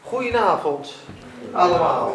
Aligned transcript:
Goedenavond, 0.00 0.94
allemaal. 1.52 2.14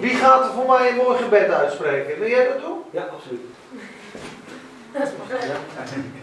Wie 0.00 0.14
gaat 0.14 0.44
er 0.44 0.52
voor 0.52 0.66
mij 0.66 0.90
een 0.90 0.96
mooi 0.96 1.18
gebed 1.18 1.50
uitspreken? 1.50 2.18
Wil 2.18 2.28
jij 2.28 2.48
dat 2.48 2.60
doen? 2.60 2.78
Ja, 2.90 3.08
absoluut. 3.12 3.40
Ja. 4.92 5.56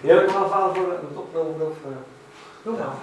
Heerlijk 0.01 0.33
maar 0.33 0.49
vader 0.49 0.75
voor 0.75 0.91
het 0.91 1.17
opnemen 1.17 1.67
of... 1.67 1.77
Uh... 1.89 1.95
Doe 2.63 2.77
maar. 2.77 2.95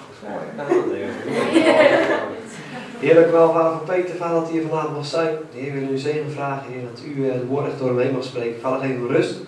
Heerlijk 2.98 3.31
wel, 3.31 3.53
vader 3.53 3.71
van 3.71 3.85
Peter, 3.87 4.17
vader 4.17 4.41
dat 4.41 4.51
hier 4.51 4.67
vanavond 4.69 4.97
mag 4.97 5.07
zijn. 5.07 5.37
De 5.53 5.59
Heer 5.59 5.72
wil 5.72 5.88
u 5.88 5.99
zegen 5.99 6.31
vragen, 6.31 6.72
Heer, 6.72 6.83
dat 6.83 7.03
u 7.04 7.15
uh, 7.15 7.33
de 7.33 7.47
woorden 7.47 7.79
door 7.79 7.88
hem 7.88 7.99
heen 7.99 8.15
mag 8.15 8.25
spreken. 8.25 8.61
Vader, 8.61 8.81
geef 8.81 8.88
hem 8.88 9.07
rust. 9.07 9.41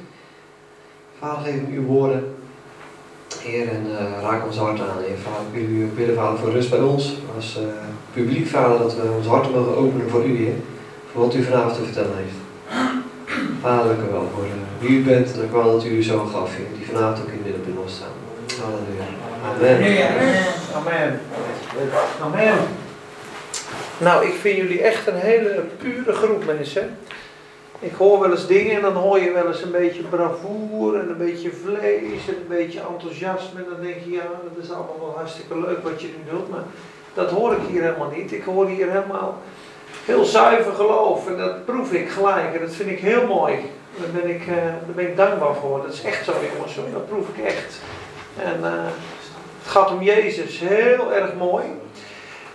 Vader, 1.18 1.44
geef 1.44 1.54
hem 1.54 1.72
uw 1.72 1.84
woorden. 1.84 2.36
Heer, 3.44 3.68
en 3.68 3.86
uh, 3.90 4.22
raak 4.22 4.46
ons 4.46 4.56
hart 4.56 4.80
aan, 4.80 5.02
Heer. 5.06 5.18
Vader, 5.24 5.46
ik 5.52 5.68
wil 5.68 5.76
u 5.76 5.90
bidden, 5.96 6.14
Vader, 6.14 6.38
voor 6.38 6.50
rust 6.50 6.70
bij 6.70 6.78
ons. 6.78 7.16
Als 7.36 7.58
uh, 7.58 7.64
publiek, 8.12 8.46
Vader, 8.46 8.78
dat 8.78 8.94
we 8.94 9.02
ons 9.16 9.26
hart 9.26 9.54
mogen 9.54 9.76
openen 9.76 10.10
voor 10.10 10.24
u, 10.24 10.36
Heer. 10.36 10.54
Voor 11.12 11.24
wat 11.24 11.34
u 11.34 11.42
vanavond 11.42 11.74
te 11.74 11.84
vertellen 11.84 12.16
heeft. 12.16 12.38
Vader, 13.60 13.86
dank 13.86 14.08
u 14.08 14.12
wel 14.12 14.30
voor 14.34 14.44
uh, 14.44 14.50
wie 14.80 14.98
u 14.98 15.02
bent. 15.04 15.32
En 15.32 15.38
dank 15.38 15.50
u 15.50 15.54
wel 15.54 15.72
dat 15.72 15.84
u 15.84 15.90
uw 15.90 16.02
zoon 16.02 16.28
gaf, 16.28 16.56
Heer. 16.56 16.66
Die 16.76 16.86
vanavond 16.86 17.18
ook 17.18 17.26
in 17.26 17.32
het 17.32 17.44
midden 17.44 17.74
bij 17.74 17.82
ons 17.82 17.94
staan. 17.94 18.16
Halleluja. 18.62 19.06
Amen. 19.54 20.40
Amen. 20.74 21.20
Amen. 22.22 22.58
Nou, 23.98 24.26
ik 24.26 24.34
vind 24.40 24.56
jullie 24.56 24.82
echt 24.82 25.06
een 25.06 25.18
hele 25.18 25.64
pure 25.78 26.12
groep 26.12 26.44
mensen. 26.44 26.96
Ik 27.82 27.94
hoor 27.98 28.20
wel 28.20 28.30
eens 28.30 28.46
dingen 28.46 28.76
en 28.76 28.82
dan 28.82 28.92
hoor 28.92 29.20
je 29.20 29.32
wel 29.32 29.46
eens 29.46 29.62
een 29.62 29.70
beetje 29.70 30.02
bravoure 30.02 31.00
en 31.00 31.08
een 31.08 31.16
beetje 31.16 31.52
vlees 31.52 32.28
en 32.28 32.34
een 32.34 32.48
beetje 32.48 32.80
enthousiasme. 32.90 33.60
En 33.60 33.66
dan 33.70 33.80
denk 33.80 33.96
je, 34.04 34.10
ja, 34.10 34.22
dat 34.54 34.64
is 34.64 34.70
allemaal 34.70 34.98
wel 35.00 35.14
hartstikke 35.16 35.60
leuk 35.60 35.82
wat 35.82 36.00
je 36.00 36.06
nu 36.06 36.30
doet, 36.30 36.50
maar 36.50 36.62
dat 37.14 37.30
hoor 37.30 37.52
ik 37.52 37.68
hier 37.70 37.82
helemaal 37.82 38.10
niet. 38.16 38.32
Ik 38.32 38.44
hoor 38.44 38.66
hier 38.66 38.90
helemaal 38.90 39.38
heel 40.04 40.24
zuiver 40.24 40.72
geloof 40.72 41.26
en 41.26 41.36
dat 41.36 41.64
proef 41.64 41.92
ik 41.92 42.08
gelijk 42.08 42.54
en 42.54 42.60
dat 42.60 42.74
vind 42.74 42.90
ik 42.90 42.98
heel 42.98 43.26
mooi. 43.26 43.54
Daar 43.96 44.22
ben 44.22 44.30
ik, 44.30 44.46
uh, 44.46 44.54
daar 44.56 44.94
ben 44.94 45.08
ik 45.08 45.16
dankbaar 45.16 45.54
voor. 45.54 45.82
Dat 45.82 45.92
is 45.92 46.02
echt 46.02 46.24
zo 46.24 46.32
jongens, 46.54 46.74
dat 46.92 47.08
proef 47.08 47.28
ik 47.28 47.44
echt. 47.44 47.80
En 48.38 48.60
uh, 48.60 48.70
het 49.62 49.70
gaat 49.70 49.90
om 49.90 50.02
Jezus, 50.02 50.58
heel 50.58 51.12
erg 51.12 51.34
mooi. 51.34 51.64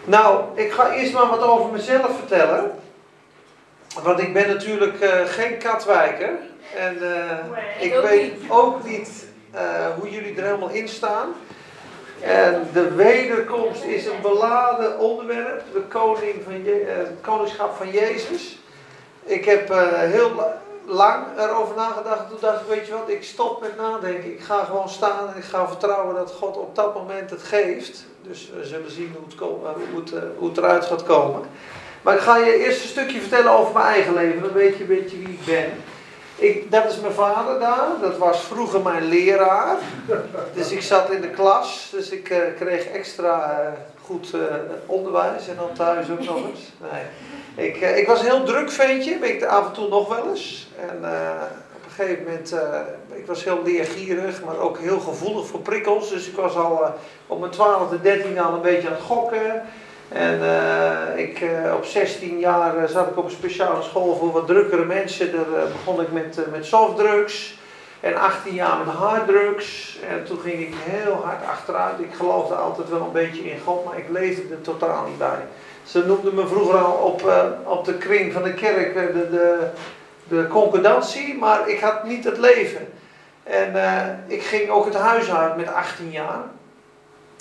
Nou, 0.06 0.44
ik 0.54 0.72
ga 0.72 0.92
eerst 0.92 1.14
maar 1.14 1.30
wat 1.30 1.44
over 1.44 1.72
mezelf 1.72 2.18
vertellen. 2.18 2.72
Want 4.04 4.20
ik 4.20 4.34
ben 4.34 4.48
natuurlijk 4.48 5.02
uh, 5.02 5.26
geen 5.26 5.58
katwijker. 5.58 6.30
En 6.76 6.98
uh, 7.02 7.84
ik 7.86 7.94
weet 7.94 8.34
ook 8.48 8.84
niet 8.84 9.26
uh, 9.56 9.62
hoe 10.00 10.10
jullie 10.10 10.36
er 10.36 10.44
helemaal 10.44 10.70
in 10.70 10.88
staan. 10.88 11.34
En 12.22 12.68
de 12.74 12.94
wederkomst 12.94 13.84
is 13.84 14.06
een 14.06 14.22
beladen 14.22 15.00
onderwerp. 15.00 15.64
De 15.74 15.82
koning 15.82 16.36
van 16.44 16.64
Je 16.64 16.86
het 16.88 17.12
koningschap 17.22 17.76
van 17.76 17.92
Jezus. 17.92 18.60
Ik 19.24 19.46
heb 19.46 19.74
heel 19.94 20.32
lang 20.86 21.26
erover 21.38 21.76
nagedacht. 21.76 22.30
Toen 22.30 22.38
dacht 22.42 22.62
ik, 22.62 22.68
weet 22.68 22.88
je 22.88 22.94
wat, 22.94 23.10
ik 23.10 23.24
stop 23.24 23.62
met 23.62 23.78
nadenken. 23.78 24.32
Ik 24.32 24.42
ga 24.42 24.64
gewoon 24.64 24.90
staan 24.90 25.30
en 25.30 25.38
ik 25.38 25.44
ga 25.44 25.68
vertrouwen 25.68 26.16
dat 26.16 26.32
God 26.32 26.58
op 26.58 26.76
dat 26.76 26.94
moment 26.94 27.30
het 27.30 27.44
geeft. 27.44 28.06
Dus 28.22 28.52
we 28.56 28.66
zullen 28.66 28.92
zien 28.92 29.16
hoe 29.18 29.26
het, 29.28 29.40
hoe 29.92 30.00
het, 30.00 30.14
hoe 30.38 30.48
het 30.48 30.58
eruit 30.58 30.86
gaat 30.86 31.04
komen. 31.04 31.42
Maar 32.08 32.16
ik 32.16 32.22
ga 32.22 32.38
je 32.38 32.66
eerst 32.66 32.84
een 32.84 32.90
stukje 32.90 33.20
vertellen 33.20 33.52
over 33.52 33.74
mijn 33.74 33.86
eigen 33.86 34.14
leven. 34.14 34.42
Dan 34.42 34.54
weet 34.54 34.78
je 34.78 34.82
een 34.82 34.88
beetje 34.88 35.18
wie 35.18 35.28
ik 35.28 35.46
ben. 35.46 35.72
Ik, 36.36 36.72
dat 36.72 36.92
is 36.92 37.00
mijn 37.00 37.14
vader 37.14 37.60
daar. 37.60 37.88
Dat 38.02 38.18
was 38.18 38.42
vroeger 38.42 38.82
mijn 38.82 39.04
leraar. 39.04 39.78
Dus 40.54 40.72
ik 40.72 40.82
zat 40.82 41.12
in 41.12 41.22
de 41.22 41.30
klas. 41.30 41.90
Dus 41.92 42.10
ik 42.10 42.30
uh, 42.30 42.38
kreeg 42.60 42.86
extra 42.86 43.62
uh, 43.62 43.68
goed 44.04 44.32
uh, 44.36 44.42
onderwijs. 44.86 45.48
En 45.48 45.56
dan 45.56 45.74
thuis 45.74 46.10
ook 46.10 46.24
nog 46.24 46.38
eens. 46.48 46.72
Ik, 47.56 47.76
ik 47.76 48.08
was 48.08 48.20
een 48.20 48.26
heel 48.26 48.44
druk 48.44 48.72
ventje. 48.72 49.18
Ben 49.18 49.34
ik 49.34 49.44
af 49.44 49.66
en 49.66 49.74
toe 49.74 49.88
nog 49.88 50.08
wel 50.08 50.30
eens. 50.30 50.68
En 50.80 50.98
op 51.76 51.86
een 51.86 51.92
gegeven 51.96 52.24
moment... 52.24 52.56
ik 53.14 53.26
was 53.26 53.44
heel 53.44 53.62
leergierig. 53.64 54.44
Maar 54.44 54.58
ook 54.58 54.78
heel 54.78 55.00
gevoelig 55.00 55.48
voor 55.48 55.60
prikkels. 55.60 56.10
Dus 56.10 56.28
ik 56.28 56.36
was 56.36 56.56
al 56.56 56.94
op 57.28 57.40
mijn 57.40 57.54
12e, 57.54 58.04
13e 58.04 58.40
al 58.40 58.54
een 58.54 58.62
beetje 58.62 58.88
aan 58.88 58.94
het 58.94 59.04
gokken. 59.04 59.64
En 60.10 60.40
uh, 60.40 61.24
ik, 61.24 61.42
uh, 61.42 61.74
op 61.76 61.86
16 61.86 62.40
jaar 62.40 62.78
uh, 62.78 62.84
zat 62.84 63.08
ik 63.08 63.18
op 63.18 63.26
een 63.26 63.32
speciale 63.32 63.82
school 63.82 64.16
voor 64.16 64.32
wat 64.32 64.48
drukkere 64.48 64.86
mensen. 64.86 65.32
Daar 65.32 65.68
begon 65.72 66.02
ik 66.02 66.12
met, 66.12 66.40
met 66.52 66.66
softdrugs. 66.66 67.58
En 68.00 68.16
18 68.16 68.54
jaar 68.54 68.78
met 68.86 68.96
harddrugs. 68.96 70.00
En 70.10 70.24
toen 70.24 70.40
ging 70.40 70.60
ik 70.60 70.74
heel 70.78 71.14
hard 71.14 71.46
achteruit. 71.46 72.00
Ik 72.00 72.14
geloofde 72.14 72.56
altijd 72.56 72.90
wel 72.90 73.02
een 73.02 73.12
beetje 73.12 73.50
in 73.50 73.60
God, 73.60 73.86
maar 73.86 73.98
ik 73.98 74.10
leefde 74.10 74.42
er 74.42 74.62
totaal 74.62 75.08
niet 75.08 75.18
bij. 75.18 75.46
Ze 75.84 76.06
noemden 76.06 76.36
me 76.36 76.48
vroeger 76.48 76.78
al 76.78 76.94
op, 76.94 77.32
op 77.64 77.86
de 77.86 77.98
kring 77.98 78.34
van 78.34 78.44
de 78.44 78.54
kerk 78.54 78.94
de, 78.94 79.30
de, 79.30 79.68
de 80.28 80.48
concordantie, 80.48 81.38
maar 81.38 81.70
ik 81.70 81.80
had 81.80 82.04
niet 82.04 82.24
het 82.24 82.38
leven. 82.38 82.88
En 83.44 83.74
ik 84.28 84.44
ging 84.44 84.70
ook 84.70 84.86
het 84.86 84.96
huis 84.96 85.32
uit 85.32 85.58
met 85.58 85.74
18 85.74 86.12
jaar. 86.12 86.44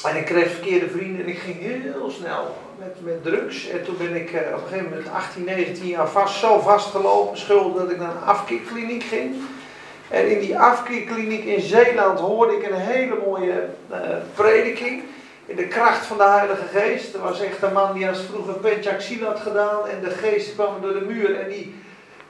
En 0.05 0.17
ik 0.17 0.25
kreeg 0.25 0.51
verkeerde 0.51 0.89
vrienden 0.89 1.25
en 1.25 1.31
ik 1.31 1.39
ging 1.39 1.61
heel 1.61 2.11
snel 2.11 2.57
met, 2.79 2.97
met 3.01 3.23
drugs. 3.23 3.69
En 3.69 3.85
toen 3.85 3.97
ben 3.97 4.17
ik 4.17 4.33
uh, 4.33 4.41
op 4.55 4.63
een 4.63 4.69
gegeven 4.69 4.89
moment 4.89 5.09
18, 5.09 5.45
19 5.45 5.87
jaar 5.87 6.09
vast, 6.09 6.39
zo 6.39 6.59
vastgelopen, 6.59 7.39
schuldig, 7.39 7.83
dat 7.83 7.91
ik 7.91 7.99
naar 7.99 8.11
een 8.11 8.23
afkeerkliniek 8.23 9.03
ging. 9.03 9.35
En 10.09 10.31
in 10.31 10.41
die 10.41 10.59
afkeerkliniek 10.59 11.45
in 11.45 11.61
Zeeland 11.61 12.21
hoorde 12.21 12.57
ik 12.57 12.71
een 12.71 12.81
hele 12.81 13.19
mooie 13.27 13.69
uh, 13.91 13.99
prediking. 14.35 15.03
In 15.47 15.57
de 15.57 15.67
kracht 15.67 16.07
van 16.07 16.17
de 16.17 16.25
Heilige 16.25 16.79
Geest. 16.79 17.15
Er 17.15 17.21
was 17.21 17.41
echt 17.41 17.63
een 17.63 17.73
man 17.73 17.93
die 17.93 18.09
als 18.09 18.21
vroeger 18.31 18.55
Penchaxil 18.55 19.25
had 19.25 19.41
gedaan. 19.41 19.89
En 19.89 20.01
de 20.01 20.11
geest 20.11 20.55
kwam 20.55 20.81
door 20.81 20.93
de 20.93 21.05
muur. 21.09 21.41
En 21.41 21.49
die 21.49 21.75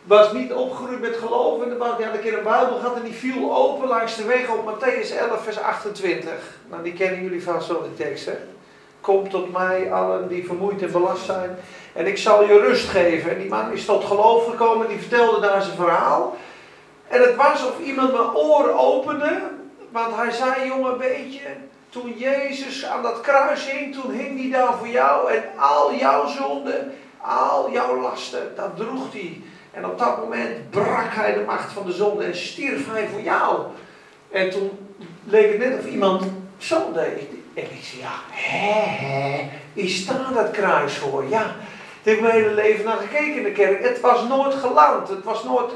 was 0.06 0.32
niet 0.32 0.52
opgegroeid 0.52 1.00
met 1.00 1.16
geloof. 1.16 1.62
En 1.62 1.68
die 1.68 1.78
had 2.06 2.14
een 2.14 2.20
keer 2.20 2.38
een 2.38 2.44
Bijbel 2.44 2.76
gehad 2.76 2.96
en 2.96 3.02
die 3.02 3.12
viel 3.12 3.56
open 3.56 3.88
langs 3.88 4.16
de 4.16 4.24
weg 4.24 4.48
op 4.48 4.74
Matthäus 4.74 5.18
11, 5.18 5.42
vers 5.42 5.60
28. 5.60 6.30
Nou, 6.66 6.82
die 6.82 6.92
kennen 6.92 7.22
jullie 7.22 7.42
vast 7.42 7.68
wel, 7.68 7.82
de 7.82 7.94
tekst, 7.94 8.26
hè? 8.26 8.36
Kom 9.00 9.28
tot 9.30 9.52
mij, 9.52 9.92
allen 9.92 10.28
die 10.28 10.46
vermoeid 10.46 10.82
en 10.82 10.92
belast 10.92 11.24
zijn. 11.24 11.58
En 11.92 12.06
ik 12.06 12.18
zal 12.18 12.44
je 12.44 12.58
rust 12.58 12.88
geven. 12.88 13.30
En 13.30 13.38
die 13.38 13.48
man 13.48 13.72
is 13.72 13.84
tot 13.84 14.04
geloof 14.04 14.46
gekomen, 14.50 14.88
die 14.88 14.98
vertelde 14.98 15.40
daar 15.40 15.62
zijn 15.62 15.76
verhaal. 15.76 16.36
En 17.08 17.20
het 17.20 17.36
was 17.36 17.66
of 17.66 17.80
iemand 17.80 18.12
mijn 18.12 18.34
oren 18.34 18.78
opende. 18.78 19.40
Want 19.90 20.16
hij 20.16 20.30
zei, 20.30 20.66
jongen, 20.66 20.98
weet 20.98 21.34
je, 21.34 21.46
toen 21.88 22.14
Jezus 22.16 22.84
aan 22.84 23.02
dat 23.02 23.20
kruis 23.20 23.70
hing, 23.70 23.94
toen 23.94 24.10
hing 24.10 24.40
hij 24.40 24.60
daar 24.60 24.78
voor 24.78 24.88
jou. 24.88 25.32
En 25.32 25.42
al 25.58 25.94
jouw 25.94 26.26
zonden, 26.26 26.94
al 27.20 27.70
jouw 27.70 28.00
lasten, 28.00 28.52
dat 28.56 28.76
droeg 28.76 29.12
hij. 29.12 29.42
En 29.76 29.86
op 29.86 29.98
dat 29.98 30.18
moment 30.18 30.70
brak 30.70 31.14
hij 31.14 31.34
de 31.34 31.40
macht 31.40 31.72
van 31.72 31.86
de 31.86 31.92
zonde 31.92 32.24
en 32.24 32.36
stierf 32.36 32.90
hij 32.90 33.08
voor 33.08 33.20
jou. 33.20 33.60
En 34.30 34.50
toen 34.50 34.70
leek 35.24 35.50
het 35.50 35.58
net 35.58 35.78
of 35.78 35.86
iemand 35.86 36.24
zo. 36.58 36.92
En 36.94 37.62
ik 37.62 37.82
zei, 37.82 38.00
ja, 38.00 38.14
hè, 38.30 39.06
hè, 39.06 39.48
is 39.72 40.06
daar 40.06 40.32
dat 40.34 40.50
kruis 40.50 40.96
voor? 40.96 41.24
Ja, 41.28 41.42
daar 41.42 41.54
heb 42.02 42.14
ik 42.14 42.20
mijn 42.20 42.34
hele 42.34 42.54
leven 42.54 42.84
naar 42.84 42.96
gekeken 42.96 43.36
in 43.36 43.42
de 43.42 43.52
kerk. 43.52 43.82
Het 43.82 44.00
was 44.00 44.28
nooit 44.28 44.54
geland, 44.54 45.08
het 45.08 45.24
was 45.24 45.44
nooit, 45.44 45.72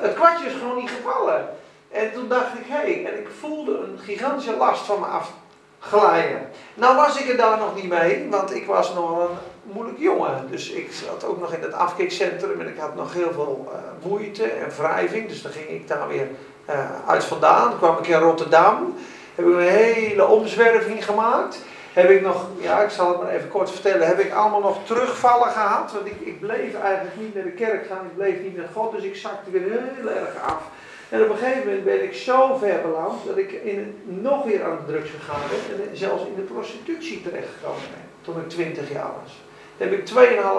het 0.00 0.14
kwartje 0.14 0.46
is 0.46 0.52
gewoon 0.52 0.76
niet 0.76 0.90
gevallen. 0.90 1.48
En 1.90 2.12
toen 2.12 2.28
dacht 2.28 2.54
ik, 2.58 2.64
hé, 2.66 3.08
en 3.08 3.18
ik 3.18 3.28
voelde 3.40 3.78
een 3.78 3.98
gigantische 3.98 4.56
last 4.56 4.84
van 4.84 5.00
me 5.00 5.06
afglijden. 5.06 6.48
Nou 6.74 6.96
was 6.96 7.20
ik 7.20 7.28
er 7.28 7.36
daar 7.36 7.58
nog 7.58 7.74
niet 7.74 7.88
mee, 7.88 8.26
want 8.30 8.54
ik 8.54 8.66
was 8.66 8.94
nog 8.94 9.18
een 9.18 9.36
moeilijk 9.72 9.98
jongen. 9.98 10.46
Dus 10.50 10.70
ik 10.70 10.92
zat 10.92 11.24
ook 11.24 11.40
nog 11.40 11.52
in 11.52 11.62
het 11.62 11.72
afkikcentrum 11.72 12.60
en 12.60 12.68
ik 12.68 12.78
had 12.78 12.94
nog 12.94 13.12
heel 13.12 13.32
veel 13.32 13.68
uh, 13.72 14.08
moeite 14.10 14.44
en 14.44 14.70
wrijving. 14.76 15.28
Dus 15.28 15.42
dan 15.42 15.52
ging 15.52 15.68
ik 15.68 15.88
daar 15.88 16.08
weer 16.08 16.28
uh, 16.70 16.76
uit 17.06 17.24
vandaan. 17.24 17.70
Toen 17.70 17.78
kwam 17.78 17.98
ik 17.98 18.06
in 18.06 18.18
Rotterdam. 18.18 18.94
Heb 19.34 19.46
ik 19.46 19.52
een 19.52 19.60
hele 19.60 20.26
omzwerving 20.26 21.04
gemaakt. 21.04 21.64
Heb 21.92 22.10
ik 22.10 22.22
nog, 22.22 22.46
ja 22.60 22.82
ik 22.82 22.90
zal 22.90 23.08
het 23.08 23.22
maar 23.22 23.30
even 23.30 23.48
kort 23.48 23.70
vertellen, 23.70 24.06
heb 24.06 24.18
ik 24.18 24.32
allemaal 24.32 24.60
nog 24.60 24.78
terugvallen 24.84 25.48
gehad. 25.48 25.92
Want 25.92 26.06
ik, 26.06 26.20
ik 26.20 26.40
bleef 26.40 26.74
eigenlijk 26.74 27.16
niet 27.16 27.34
naar 27.34 27.44
de 27.44 27.50
kerk 27.50 27.86
gaan, 27.86 28.04
ik 28.04 28.16
bleef 28.16 28.42
niet 28.42 28.56
naar 28.56 28.68
God. 28.72 28.92
Dus 28.92 29.02
ik 29.02 29.16
zakte 29.16 29.50
weer 29.50 29.62
heel 29.62 30.10
erg 30.10 30.42
af. 30.42 30.62
En 31.08 31.22
op 31.22 31.30
een 31.30 31.36
gegeven 31.36 31.66
moment 31.66 31.84
ben 31.84 32.02
ik 32.02 32.14
zo 32.14 32.56
ver 32.56 32.80
beland 32.82 33.26
dat 33.26 33.36
ik 33.36 33.52
in, 33.52 34.02
nog 34.04 34.44
weer 34.44 34.64
aan 34.64 34.78
de 34.86 34.92
drugs 34.92 35.10
gegaan 35.10 35.48
ben. 35.50 35.90
En 35.90 35.96
zelfs 35.96 36.22
in 36.26 36.34
de 36.34 36.42
prostitutie 36.42 37.22
terechtgekomen 37.22 37.80
ben. 37.80 38.02
Toen 38.22 38.40
ik 38.40 38.48
20 38.48 38.92
jaar 38.92 39.10
was. 39.22 39.40
Daar 39.78 39.88
heb 39.88 39.98
ik 39.98 40.08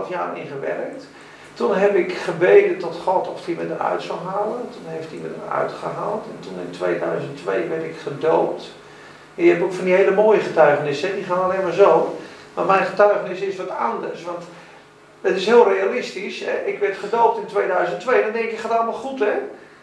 2,5 0.06 0.10
jaar 0.10 0.38
in 0.38 0.48
gewerkt. 0.48 1.08
Toen 1.54 1.76
heb 1.76 1.96
ik 1.96 2.14
gebeden 2.14 2.78
tot 2.78 2.96
God 3.04 3.28
of 3.28 3.46
hij 3.46 3.56
me 3.56 3.74
eruit 3.74 4.02
zou 4.02 4.20
halen. 4.20 4.70
Toen 4.72 4.82
heeft 4.86 5.10
hij 5.10 5.20
me 5.20 5.30
eruit 5.46 5.72
gehaald. 5.72 6.26
En 6.26 6.38
toen 6.40 6.60
in 6.66 6.72
2002 6.72 7.68
werd 7.68 7.84
ik 7.84 7.96
gedoopt. 8.04 8.72
En 9.36 9.44
je 9.44 9.50
hebt 9.52 9.64
ook 9.64 9.74
van 9.74 9.86
die 9.86 9.94
hele 9.94 10.12
mooie 10.12 10.40
getuigenissen, 10.40 11.16
die 11.16 11.24
gaan 11.24 11.44
alleen 11.44 11.64
maar 11.64 11.74
zo. 11.74 12.18
Maar 12.54 12.66
mijn 12.66 12.86
getuigenis 12.86 13.40
is 13.40 13.56
wat 13.56 13.70
anders. 13.70 14.24
Want 14.24 14.44
het 15.22 15.36
is 15.36 15.46
heel 15.46 15.70
realistisch. 15.70 16.44
Hè? 16.46 16.66
Ik 16.66 16.80
werd 16.80 16.98
gedoopt 16.98 17.38
in 17.38 17.46
2002. 17.46 18.22
Dan 18.24 18.32
denk 18.32 18.50
je, 18.50 18.58
gaat 18.58 18.72
allemaal 18.72 18.94
goed 18.94 19.20
hè. 19.20 19.34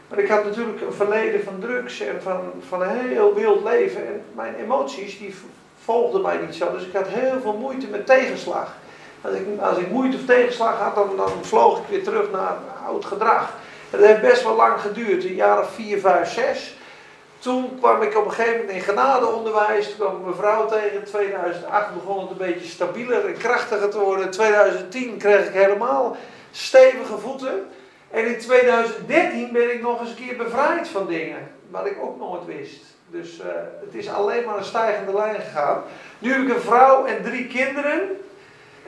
Maar 0.09 0.19
ik 0.19 0.29
had 0.29 0.45
natuurlijk 0.45 0.81
een 0.81 0.93
verleden 0.93 1.45
van 1.45 1.59
drugs 1.61 2.01
en 2.01 2.23
van, 2.23 2.41
van 2.69 2.83
een 2.83 3.09
heel 3.09 3.35
wild 3.35 3.65
leven. 3.65 4.07
En 4.07 4.23
mijn 4.35 4.55
emoties 4.55 5.19
die 5.19 5.35
volgde 5.85 6.19
mij 6.19 6.37
niet 6.37 6.55
zo. 6.55 6.73
Dus 6.73 6.87
ik 6.87 6.95
had 6.95 7.07
heel 7.09 7.41
veel 7.41 7.57
moeite 7.61 7.87
met 7.87 8.07
tegenslag. 8.07 8.77
Als 9.21 9.35
ik, 9.35 9.61
als 9.61 9.79
ik 9.79 9.91
moeite 9.91 10.17
of 10.17 10.25
tegenslag 10.25 10.79
had, 10.79 10.95
dan, 10.95 11.17
dan 11.17 11.33
vloog 11.43 11.79
ik 11.79 11.85
weer 11.89 12.05
terug 12.05 12.31
naar 12.31 12.57
oud 12.87 13.05
gedrag. 13.05 13.53
Het 13.91 14.01
heeft 14.01 14.21
best 14.21 14.43
wel 14.43 14.57
lang 14.57 14.81
geduurd, 14.81 15.25
een 15.25 15.35
jaar 15.35 15.61
of 15.61 15.71
vier, 15.71 15.99
vijf, 16.01 16.33
zes. 16.33 16.77
Toen 17.39 17.79
kwam 17.79 18.03
ik 18.03 18.17
op 18.17 18.25
een 18.25 18.33
gegeven 18.33 18.59
moment 18.59 18.77
in 18.77 18.81
genadeonderwijs. 18.81 19.87
Toen 19.87 19.97
kwam 19.97 20.17
ik 20.17 20.23
mijn 20.23 20.35
vrouw 20.35 20.67
tegen. 20.67 20.93
In 20.93 21.05
2008 21.05 21.95
begon 21.95 22.21
het 22.21 22.31
een 22.31 22.37
beetje 22.37 22.69
stabieler 22.69 23.27
en 23.27 23.37
krachtiger 23.37 23.91
te 23.91 23.99
worden. 23.99 24.25
In 24.25 24.31
2010 24.31 25.17
kreeg 25.17 25.47
ik 25.47 25.53
helemaal 25.53 26.17
stevige 26.51 27.19
voeten. 27.19 27.67
En 28.11 28.27
in 28.27 28.39
2013 28.39 29.53
ben 29.53 29.73
ik 29.73 29.83
nog 29.83 30.01
eens 30.01 30.09
een 30.09 30.27
keer 30.27 30.37
bevrijd 30.37 30.89
van 30.89 31.07
dingen. 31.07 31.51
Wat 31.71 31.87
ik 31.87 31.97
ook 32.03 32.19
nooit 32.19 32.45
wist. 32.45 32.85
Dus 33.11 33.39
uh, 33.39 33.47
het 33.85 33.95
is 33.95 34.09
alleen 34.09 34.45
maar 34.45 34.57
een 34.57 34.65
stijgende 34.65 35.13
lijn 35.13 35.41
gegaan. 35.41 35.83
Nu 36.19 36.33
heb 36.33 36.43
ik 36.43 36.55
een 36.55 36.61
vrouw 36.61 37.05
en 37.05 37.23
drie 37.23 37.47
kinderen. 37.47 38.01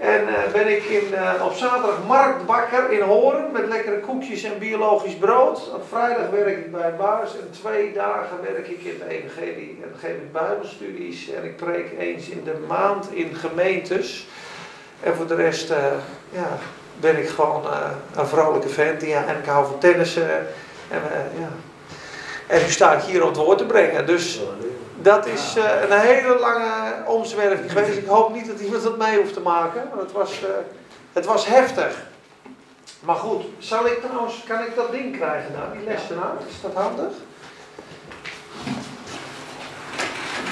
En 0.01 0.29
uh, 0.29 0.53
ben 0.53 0.69
ik 0.69 0.85
in, 0.85 1.05
uh, 1.13 1.45
op 1.45 1.53
zaterdag 1.53 2.07
marktbakker 2.07 2.91
in 2.91 3.01
Horen 3.01 3.53
met 3.53 3.69
lekkere 3.69 4.01
koekjes 4.01 4.43
en 4.43 4.59
biologisch 4.59 5.15
brood. 5.15 5.71
Op 5.75 5.85
vrijdag 5.89 6.31
werk 6.31 6.57
ik 6.57 6.73
bij 6.73 6.97
Baars 6.97 7.33
en 7.33 7.51
twee 7.61 7.93
dagen 7.93 8.37
werk 8.43 8.69
ik 8.69 8.81
in 8.83 8.99
de 8.99 9.09
evangelie 9.09 9.79
en 9.83 9.99
geef 10.01 10.11
ik 10.11 10.33
bijbelstudies. 10.33 11.31
En 11.31 11.45
ik 11.45 11.57
preek 11.57 11.87
eens 11.99 12.29
in 12.29 12.45
de 12.45 12.65
maand 12.67 13.13
in 13.13 13.35
gemeentes. 13.35 14.29
En 15.01 15.15
voor 15.15 15.27
de 15.27 15.35
rest 15.35 15.69
ja, 16.31 16.59
ben 17.01 17.19
ik 17.19 17.29
gewoon 17.29 17.65
een 18.15 18.27
vrolijke 18.27 18.69
vent. 18.69 19.03
Ja, 19.03 19.25
en 19.27 19.39
ik 19.39 19.47
hou 19.47 19.67
van 19.67 19.79
tennissen. 19.79 20.31
En, 20.91 21.01
ja. 21.39 21.49
en 22.47 22.63
nu 22.63 22.71
sta 22.71 22.93
ik 22.93 23.03
hier 23.03 23.23
om 23.23 23.29
het 23.29 23.37
woord 23.37 23.59
te 23.59 23.67
brengen. 23.67 24.07
Dus 24.07 24.41
dat 25.03 25.27
is 25.27 25.57
uh, 25.57 25.65
een 25.83 25.99
hele 25.99 26.39
lange 26.39 26.95
omzwerving 27.07 27.73
geweest. 27.73 27.99
Ik 27.99 28.07
hoop 28.07 28.35
niet 28.35 28.47
dat 28.47 28.61
iemand 28.61 28.83
dat 28.83 28.99
mee 28.99 29.17
hoeft 29.19 29.33
te 29.33 29.41
maken. 29.41 29.89
Maar 29.95 30.03
het 30.03 30.13
was, 30.13 30.43
uh, 30.43 30.49
het 31.13 31.25
was 31.25 31.47
heftig. 31.47 32.07
Maar 33.01 33.17
goed, 33.17 33.45
zal 33.59 33.87
ik 33.87 34.01
trouwens, 34.01 34.45
kan 34.49 34.61
ik 34.61 34.75
dat 34.75 34.91
ding 34.91 35.17
krijgen 35.17 35.53
daar, 35.53 35.73
die 35.73 35.85
les 35.85 36.01
eruit? 36.11 36.41
Is 36.49 36.61
dat 36.61 36.75
handig? 36.75 37.13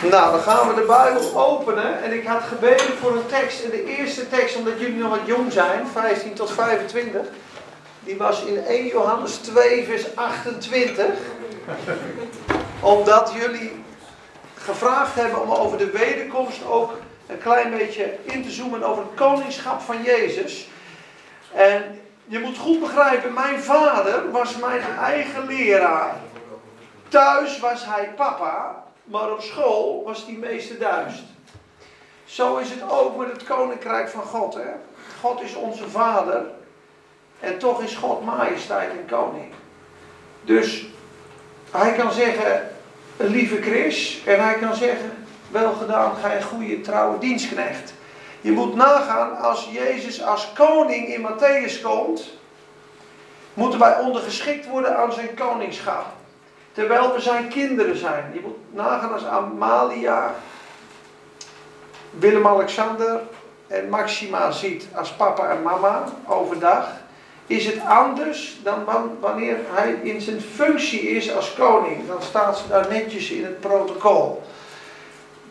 Nou, 0.03 0.31
dan 0.31 0.41
gaan 0.41 0.69
we 0.69 0.75
de 0.75 0.87
Bijbel 0.87 1.45
openen. 1.47 2.03
En 2.03 2.13
ik 2.13 2.27
had 2.27 2.43
gebeden 2.43 2.97
voor 3.01 3.17
een 3.17 3.27
tekst. 3.27 3.65
En 3.65 3.71
de 3.71 3.85
eerste 3.85 4.29
tekst, 4.29 4.57
omdat 4.57 4.81
jullie 4.81 4.99
nog 4.99 5.11
wat 5.11 5.27
jong 5.27 5.53
zijn, 5.53 5.87
15 5.93 6.35
tot 6.35 6.51
25. 6.51 7.21
Die 8.05 8.17
was 8.17 8.43
in 8.43 8.65
1 8.65 8.87
Johannes 8.87 9.37
2, 9.37 9.85
vers 9.85 10.17
28. 10.17 11.05
Omdat 12.81 13.33
jullie 13.39 13.85
gevraagd 14.67 15.15
hebben 15.15 15.43
om 15.43 15.51
over 15.51 15.79
de 15.79 15.91
wederkomst 15.91 16.67
ook 16.67 16.93
een 17.27 17.39
klein 17.39 17.71
beetje 17.71 18.15
in 18.23 18.43
te 18.43 18.51
zoomen 18.51 18.83
over 18.83 19.03
het 19.03 19.15
koningschap 19.15 19.81
van 19.81 20.03
Jezus. 20.03 20.69
En 21.53 22.01
je 22.25 22.39
moet 22.39 22.59
goed 22.59 22.81
begrijpen, 22.81 23.33
mijn 23.33 23.61
vader 23.61 24.31
was 24.31 24.57
mijn 24.57 24.83
eigen 25.01 25.47
leraar. 25.47 26.17
Thuis 27.09 27.61
was 27.61 27.85
hij 27.85 28.13
papa, 28.17 28.85
maar 29.05 29.33
op 29.33 29.41
school 29.41 30.03
was 30.05 30.25
hij 30.25 30.35
meester 30.35 30.79
duist. 30.79 31.23
Zo 32.25 32.57
is 32.57 32.71
het 32.71 32.91
ook 32.91 33.17
met 33.17 33.31
het 33.33 33.45
koninkrijk 33.45 34.09
van 34.09 34.23
God. 34.23 34.55
Hè? 34.55 34.71
God 35.21 35.43
is 35.43 35.55
onze 35.55 35.89
vader 35.89 36.45
en 37.41 37.59
toch 37.59 37.83
is 37.83 37.95
God 37.95 38.25
majesteit 38.25 38.91
en 38.91 39.07
koning. 39.07 39.53
Dus 40.43 40.87
hij 41.71 41.93
kan 41.93 42.13
zeggen, 42.13 42.76
lieve 43.17 43.63
Chris. 43.63 44.23
En 44.25 44.45
hij 44.45 44.55
kan 44.55 44.75
zeggen, 44.75 45.27
wel 45.51 45.73
gedaan, 45.73 46.17
gij 46.23 46.43
goede 46.43 46.81
trouwe 46.81 47.19
dienstknecht. 47.19 47.95
Je 48.41 48.53
moet 48.53 48.75
nagaan, 48.75 49.39
als 49.39 49.69
Jezus 49.73 50.23
als 50.23 50.53
koning 50.55 51.09
in 51.09 51.27
Matthäus 51.27 51.83
komt, 51.83 52.31
moeten 53.55 53.79
wij 53.79 53.99
ondergeschikt 53.99 54.67
worden 54.67 54.97
aan 54.97 55.13
zijn 55.13 55.35
koningschap. 55.35 56.07
Terwijl 56.73 57.13
we 57.13 57.21
zijn 57.21 57.49
kinderen 57.49 57.97
zijn. 57.97 58.31
Je 58.35 58.41
moet 58.41 58.57
nagaan 58.75 59.13
als 59.13 59.25
Amalia, 59.25 60.35
Willem-Alexander 62.11 63.21
en 63.67 63.89
Maxima 63.89 64.51
ziet 64.51 64.89
als 64.95 65.13
papa 65.13 65.49
en 65.49 65.63
mama 65.63 66.05
overdag 66.27 66.89
is 67.47 67.67
het 67.67 67.81
anders 67.85 68.59
dan 68.63 68.85
wanneer 69.21 69.57
hij 69.65 69.99
in 70.03 70.21
zijn 70.21 70.41
functie 70.41 71.01
is 71.01 71.35
als 71.35 71.55
koning. 71.55 72.07
Dan 72.07 72.23
staat 72.23 72.59
ze 72.59 72.69
daar 72.69 72.89
netjes 72.89 73.31
in 73.31 73.45
het 73.45 73.61
protocol. 73.61 74.43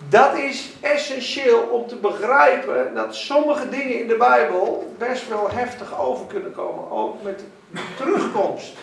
Dat 0.10 0.38
is 0.38 0.74
essentieel 0.82 1.60
om 1.60 1.88
te 1.88 1.96
begrijpen 1.96 2.94
dat 2.94 3.16
sommige 3.16 3.70
dingen 3.70 4.00
in 4.00 4.08
de 4.08 4.16
Bijbel 4.16 4.94
best 4.98 5.30
wel 5.30 5.50
heftig 5.52 6.00
over 6.00 6.26
kunnen 6.26 6.52
komen. 6.52 6.92
Ook 6.92 7.24
met 7.24 7.44
terugkomst. 7.98 8.74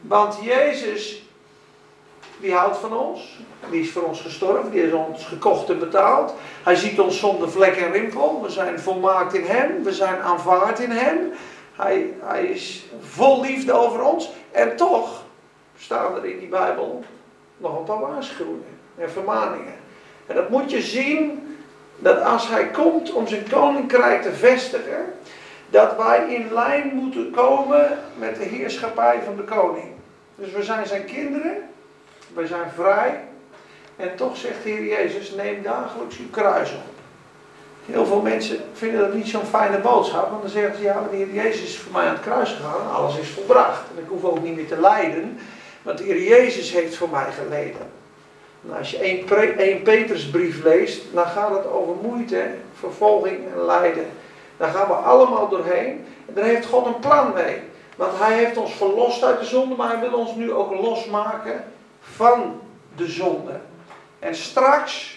Want 0.00 0.38
Jezus, 0.42 1.22
die 2.40 2.54
houdt 2.54 2.76
van 2.76 2.96
ons. 2.96 3.38
Die 3.70 3.80
is 3.80 3.90
voor 3.90 4.02
ons 4.02 4.20
gestorven. 4.20 4.70
Die 4.70 4.82
is 4.82 4.92
ons 4.92 5.24
gekocht 5.24 5.70
en 5.70 5.78
betaald. 5.78 6.34
Hij 6.62 6.74
ziet 6.74 7.00
ons 7.00 7.18
zonder 7.18 7.50
vlek 7.50 7.76
en 7.76 7.92
rimpel. 7.92 8.42
We 8.42 8.50
zijn 8.50 8.80
volmaakt 8.80 9.34
in 9.34 9.44
Hem. 9.44 9.82
We 9.82 9.92
zijn 9.92 10.20
aanvaard 10.20 10.78
in 10.78 10.90
Hem. 10.90 11.32
Hij, 11.76 12.44
is 12.44 12.86
vol 13.00 13.40
liefde 13.40 13.72
over 13.72 14.02
ons. 14.02 14.30
En 14.50 14.76
toch 14.76 15.24
staan 15.78 16.16
er 16.16 16.24
in 16.24 16.38
die 16.38 16.48
Bijbel 16.48 17.04
nog 17.56 17.78
een 17.78 17.84
paar 17.84 18.00
waarschuwingen 18.00 18.78
en 18.98 19.10
vermaningen. 19.10 19.74
En 20.26 20.34
dat 20.34 20.48
moet 20.48 20.70
je 20.70 20.82
zien 20.82 21.56
dat 21.98 22.22
als 22.22 22.48
hij 22.48 22.66
komt 22.66 23.12
om 23.12 23.26
zijn 23.26 23.48
koninkrijk 23.50 24.22
te 24.22 24.32
vestigen, 24.32 25.14
dat 25.70 25.96
wij 25.96 26.34
in 26.34 26.52
lijn 26.52 26.94
moeten 26.94 27.30
komen 27.30 27.98
met 28.18 28.36
de 28.36 28.44
heerschappij 28.44 29.22
van 29.24 29.36
de 29.36 29.44
koning. 29.44 29.92
Dus 30.34 30.52
we 30.52 30.62
zijn 30.62 30.86
zijn 30.86 31.04
kinderen, 31.04 31.68
we 32.34 32.46
zijn 32.46 32.70
vrij. 32.74 33.20
En 33.96 34.16
toch 34.16 34.36
zegt 34.36 34.62
de 34.62 34.68
Heer 34.68 34.84
Jezus: 34.84 35.30
neem 35.30 35.62
dagelijks 35.62 36.18
uw 36.18 36.30
kruis 36.30 36.72
op. 36.72 36.95
Heel 37.86 38.06
veel 38.06 38.20
mensen 38.20 38.58
vinden 38.72 39.00
dat 39.00 39.14
niet 39.14 39.28
zo'n 39.28 39.44
fijne 39.44 39.78
boodschap, 39.78 40.30
want 40.30 40.42
dan 40.42 40.50
zeggen 40.50 40.76
ze, 40.76 40.82
ja, 40.82 41.06
de 41.10 41.16
Heer 41.16 41.32
Jezus 41.32 41.62
is 41.62 41.78
voor 41.78 41.92
mij 41.92 42.06
aan 42.06 42.14
het 42.14 42.22
kruis 42.22 42.52
gegaan 42.52 42.94
alles 42.94 43.18
is 43.18 43.28
volbracht. 43.28 43.82
En 43.96 44.02
ik 44.02 44.08
hoef 44.08 44.24
ook 44.24 44.42
niet 44.42 44.56
meer 44.56 44.66
te 44.66 44.80
lijden, 44.80 45.38
want 45.82 45.98
de 45.98 46.04
Heer 46.04 46.22
Jezus 46.22 46.72
heeft 46.72 46.96
voor 46.96 47.08
mij 47.10 47.32
geleden. 47.32 47.94
Als 48.78 48.90
je 48.90 48.98
1, 48.98 49.58
1 49.58 49.82
Petersbrief 49.82 50.64
leest, 50.64 51.02
dan 51.12 51.26
gaat 51.26 51.50
het 51.50 51.70
over 51.70 51.94
moeite, 52.02 52.50
vervolging 52.78 53.38
en 53.54 53.64
lijden. 53.64 54.06
Daar 54.56 54.70
gaan 54.70 54.86
we 54.86 54.94
allemaal 54.94 55.48
doorheen. 55.48 56.06
En 56.26 56.34
daar 56.34 56.44
heeft 56.44 56.66
God 56.66 56.86
een 56.86 56.98
plan 56.98 57.32
mee. 57.34 57.60
Want 57.96 58.12
hij 58.18 58.34
heeft 58.34 58.56
ons 58.56 58.72
verlost 58.72 59.22
uit 59.22 59.40
de 59.40 59.46
zonde, 59.46 59.74
maar 59.74 59.88
hij 59.88 60.10
wil 60.10 60.18
ons 60.18 60.34
nu 60.34 60.52
ook 60.52 60.74
losmaken 60.74 61.64
van 62.00 62.60
de 62.96 63.06
zonde. 63.06 63.60
En 64.18 64.34
straks 64.34 65.15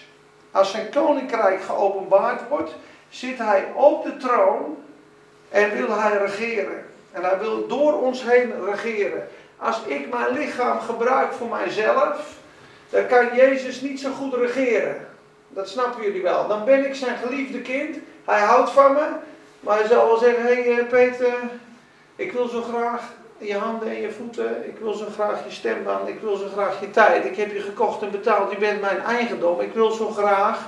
als 0.50 0.70
zijn 0.70 0.90
koninkrijk 0.90 1.62
geopenbaard 1.62 2.48
wordt, 2.48 2.74
zit 3.08 3.38
hij 3.38 3.66
op 3.74 4.04
de 4.04 4.16
troon 4.16 4.76
en 5.48 5.76
wil 5.76 5.98
hij 5.98 6.16
regeren. 6.16 6.84
En 7.12 7.22
hij 7.22 7.38
wil 7.38 7.66
door 7.66 8.00
ons 8.02 8.22
heen 8.22 8.64
regeren. 8.64 9.28
Als 9.56 9.82
ik 9.86 10.12
mijn 10.12 10.32
lichaam 10.32 10.80
gebruik 10.80 11.32
voor 11.32 11.48
mijzelf, 11.48 12.38
dan 12.88 13.06
kan 13.06 13.34
Jezus 13.34 13.80
niet 13.80 14.00
zo 14.00 14.10
goed 14.10 14.34
regeren. 14.34 15.08
Dat 15.48 15.68
snappen 15.68 16.02
jullie 16.02 16.22
wel. 16.22 16.48
Dan 16.48 16.64
ben 16.64 16.84
ik 16.84 16.94
zijn 16.94 17.16
geliefde 17.16 17.60
kind. 17.60 17.96
Hij 18.24 18.40
houdt 18.40 18.70
van 18.70 18.92
me. 18.92 19.06
Maar 19.60 19.78
hij 19.78 19.86
zal 19.86 20.06
wel 20.06 20.18
zeggen: 20.18 20.42
Hé 20.42 20.62
hey, 20.62 20.78
eh, 20.78 20.86
Peter, 20.86 21.34
ik 22.16 22.32
wil 22.32 22.48
zo 22.48 22.62
graag 22.62 23.02
je 23.40 23.58
handen 23.58 23.88
en 23.88 24.00
je 24.00 24.10
voeten. 24.10 24.68
Ik 24.68 24.76
wil 24.78 24.92
zo 24.92 25.06
graag 25.14 25.44
je 25.44 25.50
stemband. 25.50 26.08
Ik 26.08 26.20
wil 26.20 26.36
zo 26.36 26.48
graag 26.52 26.80
je 26.80 26.90
tijd. 26.90 27.24
Ik 27.24 27.36
heb 27.36 27.52
je 27.52 27.60
gekocht 27.60 28.02
en 28.02 28.10
betaald. 28.10 28.50
Je 28.50 28.58
bent 28.58 28.80
mijn 28.80 29.00
eigendom. 29.00 29.60
Ik 29.60 29.74
wil 29.74 29.90
zo 29.90 30.08
graag 30.08 30.58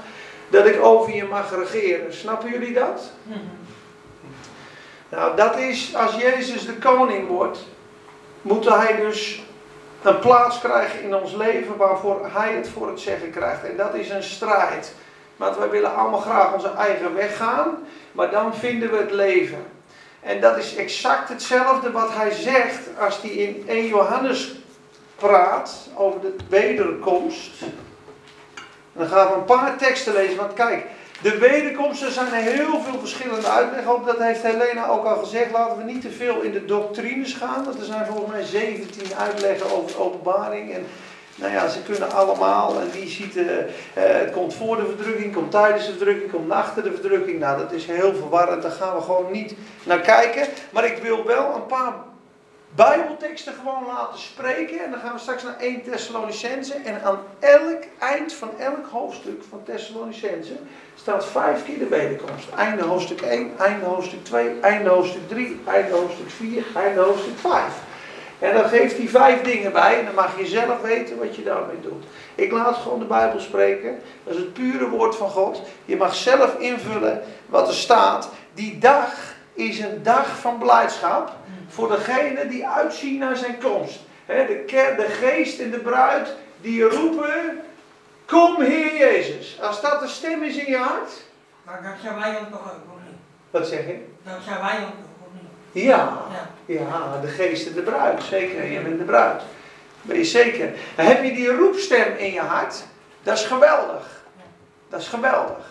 dat 0.49 0.67
ik 0.67 0.85
over 0.85 1.15
je 1.15 1.25
mag 1.25 1.57
regeren. 1.57 2.15
Snappen 2.15 2.51
jullie 2.51 2.73
dat? 2.73 3.11
Nou, 5.09 5.37
dat 5.37 5.57
is 5.57 5.97
als 5.97 6.15
Jezus 6.15 6.67
de 6.67 6.75
koning 6.75 7.29
wordt, 7.29 7.59
moet 8.43 8.69
hij 8.69 8.97
dus 8.97 9.43
een 10.03 10.19
plaats 10.19 10.61
krijgen 10.61 11.03
in 11.03 11.15
ons 11.15 11.35
leven 11.35 11.77
waarvoor 11.77 12.29
hij 12.33 12.53
het 12.53 12.69
voor 12.69 12.89
het 12.89 13.01
zeggen 13.01 13.31
krijgt. 13.31 13.65
En 13.65 13.77
dat 13.77 13.95
is 13.95 14.11
een 14.11 14.23
strijd. 14.23 14.95
Want 15.37 15.57
wij 15.57 15.71
willen 15.71 15.95
allemaal 15.95 16.21
graag 16.21 16.53
onze 16.53 16.73
eigen 16.77 17.15
weg 17.15 17.37
gaan, 17.37 17.79
maar 18.13 18.31
dan 18.31 18.55
vinden 18.55 18.91
we 18.91 18.97
het 18.97 19.11
leven. 19.11 19.65
En 20.23 20.41
dat 20.41 20.57
is 20.57 20.77
exact 20.77 21.29
hetzelfde 21.29 21.91
wat 21.91 22.15
hij 22.15 22.31
zegt 22.31 22.79
als 22.99 23.21
hij 23.23 23.31
in 23.31 23.65
1 23.69 23.87
Johannes 23.87 24.53
praat 25.17 25.89
over 25.95 26.21
de 26.21 26.37
wederkomst. 26.49 27.51
Dan 28.93 29.07
gaan 29.07 29.29
we 29.29 29.35
een 29.35 29.45
paar 29.45 29.77
teksten 29.77 30.13
lezen, 30.13 30.37
want 30.37 30.53
kijk, 30.53 30.87
de 31.23 31.39
wederkomst, 31.39 32.03
er 32.03 32.11
zijn 32.11 32.33
heel 32.33 32.81
veel 32.81 32.99
verschillende 32.99 33.49
uitleggen 33.49 33.95
op. 33.95 34.07
Dat 34.07 34.19
heeft 34.19 34.43
Helena 34.43 34.89
ook 34.89 35.05
al 35.05 35.17
gezegd. 35.17 35.51
Laten 35.51 35.77
we 35.77 35.93
niet 35.93 36.01
te 36.01 36.11
veel 36.11 36.41
in 36.41 36.53
de 36.53 36.65
doctrines 36.65 37.35
gaan. 37.35 37.65
Want 37.65 37.79
er 37.79 37.85
zijn 37.85 38.07
volgens 38.07 38.31
mij 38.31 38.43
17 38.43 39.15
uitleggen 39.17 39.77
over 39.77 40.01
openbaring. 40.01 40.75
En 40.75 40.87
Nou 41.35 41.53
ja, 41.53 41.69
ze 41.69 41.83
kunnen 41.83 42.13
allemaal. 42.13 42.81
En 42.81 42.91
die 42.91 43.09
ziet, 43.09 43.37
uh, 43.37 43.47
het 43.93 44.33
komt 44.33 44.55
voor 44.55 44.77
de 44.77 44.87
verdrukking, 44.87 45.35
komt 45.35 45.51
tijdens 45.51 45.87
de 45.87 45.93
verdrukking, 45.93 46.31
komt 46.31 46.51
achter 46.51 46.83
de 46.83 46.93
verdrukking. 46.93 47.39
Nou, 47.39 47.59
dat 47.59 47.73
is 47.73 47.87
heel 47.87 48.15
verwarrend. 48.15 48.63
Daar 48.63 48.71
gaan 48.71 48.97
we 48.97 49.03
gewoon 49.03 49.33
niet 49.33 49.55
naar 49.85 50.01
kijken. 50.01 50.47
Maar 50.71 50.85
ik 50.85 51.03
wil 51.03 51.25
wel 51.25 51.55
een 51.55 51.67
paar 51.67 51.95
Bijbelteksten 52.75 53.53
gewoon 53.55 53.87
laten 53.87 54.19
spreken. 54.19 54.85
En 54.85 54.91
dan 54.91 55.01
gaan 55.01 55.13
we 55.13 55.19
straks 55.19 55.43
naar 55.43 55.57
1 55.59 55.83
Thessalonicense. 55.83 56.75
En 56.75 57.03
aan 57.03 57.19
elk 57.39 57.83
eind 57.99 58.33
van 58.33 58.51
elk 58.59 58.87
hoofdstuk 58.91 59.43
van 59.49 59.63
Thessalonicense 59.65 60.57
staat 60.95 61.27
vijf 61.27 61.65
keer 61.65 61.79
de 61.79 61.87
wederkomst. 61.87 62.49
Einde 62.57 62.83
hoofdstuk 62.83 63.21
1, 63.21 63.53
einde 63.59 63.85
hoofdstuk 63.85 64.25
2, 64.25 64.61
einde 64.61 64.89
hoofdstuk 64.89 65.29
3, 65.29 65.61
einde 65.67 65.93
hoofdstuk 65.93 66.31
4, 66.31 66.65
einde 66.75 67.01
hoofdstuk 67.01 67.39
5. 67.39 67.63
En 68.43 68.55
dan 68.55 68.69
geeft 68.69 68.97
hij 68.97 69.09
vijf 69.09 69.43
dingen 69.43 69.73
bij 69.73 69.99
en 69.99 70.05
dan 70.05 70.15
mag 70.15 70.39
je 70.39 70.47
zelf 70.47 70.81
weten 70.81 71.19
wat 71.19 71.37
je 71.37 71.43
daarmee 71.43 71.81
doet. 71.81 72.05
Ik 72.35 72.53
laat 72.53 72.77
gewoon 72.77 72.99
de 72.99 73.05
Bijbel 73.05 73.41
spreken. 73.41 74.01
Dat 74.25 74.35
is 74.35 74.41
het 74.41 74.53
pure 74.53 74.89
woord 74.89 75.17
van 75.17 75.31
God. 75.31 75.63
Je 75.85 75.97
mag 75.97 76.15
zelf 76.15 76.59
invullen 76.59 77.23
wat 77.47 77.69
er 77.69 77.75
staat. 77.75 78.29
Die 78.55 78.79
dag 78.79 79.35
is 79.53 79.79
een 79.79 80.03
dag 80.03 80.39
van 80.39 80.59
blijdschap 80.59 81.33
voor 81.69 81.89
degene 81.89 82.49
die 82.49 82.69
uitzien 82.69 83.19
naar 83.19 83.37
zijn 83.37 83.59
komst. 83.59 84.01
de, 84.27 84.65
de 84.97 85.07
geest 85.21 85.61
en 85.61 85.71
de 85.71 85.79
bruid 85.79 86.35
die 86.61 86.83
roepen, 86.83 87.61
kom 88.27 88.61
Heer 88.61 88.97
Jezus. 88.97 89.59
Als 89.61 89.81
dat 89.81 90.01
de 90.01 90.09
stem 90.09 90.43
is 90.43 90.57
in 90.57 90.71
je 90.71 90.77
hart. 90.77 91.13
Maar 91.63 91.83
dat 91.83 91.93
zijn 92.03 92.19
wij 92.19 92.39
ook 92.41 92.51
nog. 92.51 92.75
Wat 93.51 93.67
zeg 93.67 93.87
je? 93.87 94.05
Dat 94.23 94.39
zijn 94.45 94.61
wij 94.61 94.77
ook 94.77 94.99
nog. 94.99 95.12
Ja, 95.73 96.27
ja, 96.67 97.19
de 97.21 97.29
geest 97.29 97.67
en 97.67 97.73
de 97.73 97.83
bruid. 97.83 98.23
Zeker, 98.23 98.65
je 98.65 98.81
bent 98.81 98.99
de 98.99 99.05
bruid. 99.05 99.43
Ben 100.03 100.17
je 100.17 100.25
zeker. 100.25 100.73
Dan 100.97 101.07
heb 101.07 101.25
je 101.25 101.33
die 101.33 101.57
roepstem 101.57 102.17
in 102.17 102.33
je 102.33 102.41
hart. 102.41 102.85
Dat 103.23 103.39
is 103.39 103.45
geweldig. 103.45 104.23
Dat 104.89 105.01
is 105.01 105.09
geweldig. 105.09 105.67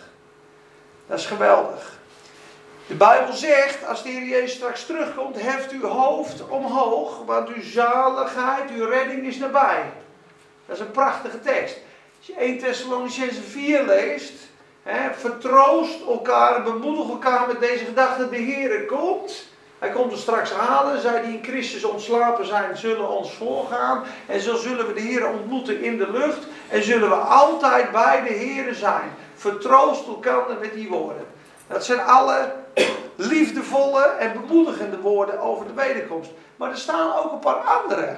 Dat 1.07 1.19
is 1.19 1.25
geweldig. 1.25 1.99
De 2.87 2.93
Bijbel 2.93 3.33
zegt, 3.33 3.87
als 3.87 4.03
de 4.03 4.09
Heer 4.09 4.27
Jezus 4.27 4.53
straks 4.53 4.85
terugkomt, 4.85 5.41
heft 5.41 5.71
uw 5.71 5.87
hoofd 5.87 6.47
omhoog, 6.47 7.25
want 7.25 7.49
uw 7.49 7.63
zaligheid, 7.63 8.69
uw 8.69 8.85
redding 8.85 9.27
is 9.27 9.37
nabij. 9.37 9.83
Dat 10.65 10.75
is 10.75 10.81
een 10.81 10.91
prachtige 10.91 11.39
tekst. 11.39 11.77
Als 12.17 12.27
je 12.27 12.35
1 12.35 12.59
Thessalonicense 12.59 13.41
4 13.41 13.83
leest, 13.83 14.33
hè, 14.83 15.13
vertroost 15.13 16.01
elkaar 16.07 16.63
bemoedig 16.63 17.09
elkaar 17.09 17.47
met 17.47 17.59
deze 17.59 17.85
gedachte, 17.85 18.29
de 18.29 18.37
Heer 18.37 18.85
komt. 18.85 19.49
Hij 19.81 19.89
komt 19.89 20.11
er 20.11 20.17
straks 20.17 20.51
halen. 20.51 21.01
Zij 21.01 21.21
die 21.21 21.37
in 21.37 21.43
Christus 21.43 21.83
ontslapen 21.83 22.45
zijn, 22.45 22.77
zullen 22.77 23.09
ons 23.09 23.33
voorgaan. 23.33 24.03
En 24.27 24.39
zo 24.39 24.55
zullen 24.55 24.87
we 24.87 24.93
de 24.93 24.99
Heer 24.99 25.27
ontmoeten 25.27 25.81
in 25.81 25.97
de 25.97 26.11
lucht. 26.11 26.47
En 26.69 26.83
zullen 26.83 27.09
we 27.09 27.15
altijd 27.15 27.91
bij 27.91 28.23
de 28.23 28.33
Heer 28.33 28.73
zijn. 28.73 29.13
Vertroost 29.35 30.07
elkaar 30.07 30.43
met 30.59 30.73
die 30.73 30.89
woorden. 30.89 31.25
Dat 31.67 31.85
zijn 31.85 31.99
alle 31.99 32.53
liefdevolle 33.15 34.03
en 34.05 34.33
bemoedigende 34.33 34.99
woorden 34.99 35.39
over 35.39 35.67
de 35.67 35.73
wederkomst. 35.73 36.29
Maar 36.55 36.69
er 36.69 36.77
staan 36.77 37.15
ook 37.15 37.31
een 37.31 37.39
paar 37.39 37.81
andere. 37.81 38.15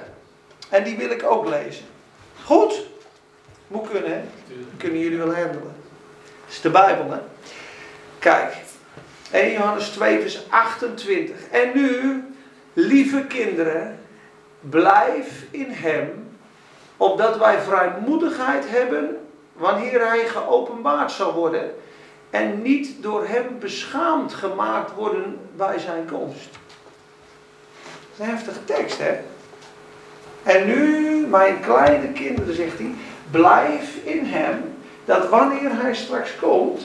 En 0.68 0.84
die 0.84 0.96
wil 0.96 1.10
ik 1.10 1.22
ook 1.22 1.48
lezen. 1.48 1.84
Goed? 2.44 2.82
Moet 3.66 3.90
kunnen, 3.90 4.10
hè? 4.10 4.20
Kunnen 4.76 4.98
jullie 4.98 5.18
wel 5.18 5.34
handelen. 5.34 5.74
Dat 6.44 6.48
is 6.48 6.60
de 6.60 6.70
Bijbel, 6.70 7.10
hè? 7.10 7.18
Kijk. 8.18 8.63
1 9.34 9.52
Johannes 9.52 9.88
2, 9.88 10.20
vers 10.20 10.50
28. 10.50 11.48
En 11.50 11.70
nu, 11.74 12.24
lieve 12.72 13.26
kinderen, 13.26 13.98
blijf 14.60 15.44
in 15.50 15.70
hem, 15.70 16.36
opdat 16.96 17.38
wij 17.38 17.60
vrijmoedigheid 17.60 18.64
hebben 18.68 19.16
wanneer 19.52 20.06
hij 20.06 20.28
geopenbaard 20.28 21.10
zal 21.10 21.32
worden 21.32 21.74
en 22.30 22.62
niet 22.62 23.02
door 23.02 23.26
hem 23.26 23.58
beschaamd 23.58 24.34
gemaakt 24.34 24.94
worden 24.94 25.38
bij 25.56 25.78
zijn 25.78 26.06
komst. 26.10 26.48
Heftige 28.16 28.64
tekst, 28.64 28.98
hè? 28.98 29.18
En 30.42 30.66
nu, 30.66 31.26
mijn 31.26 31.60
kleine 31.60 32.12
kinderen, 32.12 32.54
zegt 32.54 32.78
hij, 32.78 32.94
blijf 33.30 33.96
in 34.04 34.24
hem, 34.24 34.74
dat 35.04 35.28
wanneer 35.28 35.70
hij 35.82 35.94
straks 35.94 36.36
komt, 36.36 36.82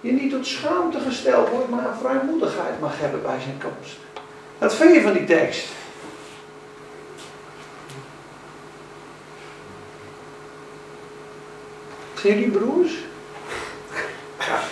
je 0.00 0.12
niet 0.12 0.30
tot 0.30 0.46
schaamte 0.46 1.00
gesteld 1.00 1.48
wordt, 1.48 1.68
maar 1.68 1.96
vrijmoedigheid 2.00 2.80
mag 2.80 2.98
hebben 2.98 3.22
bij 3.22 3.40
zijn 3.40 3.60
komst. 3.62 3.96
Wat 4.58 4.74
vind 4.74 4.94
je 4.94 5.02
van 5.02 5.12
die 5.12 5.24
tekst? 5.24 5.68
Zie 12.14 12.30
je 12.30 12.36
die 12.36 12.50
broers? 12.50 12.92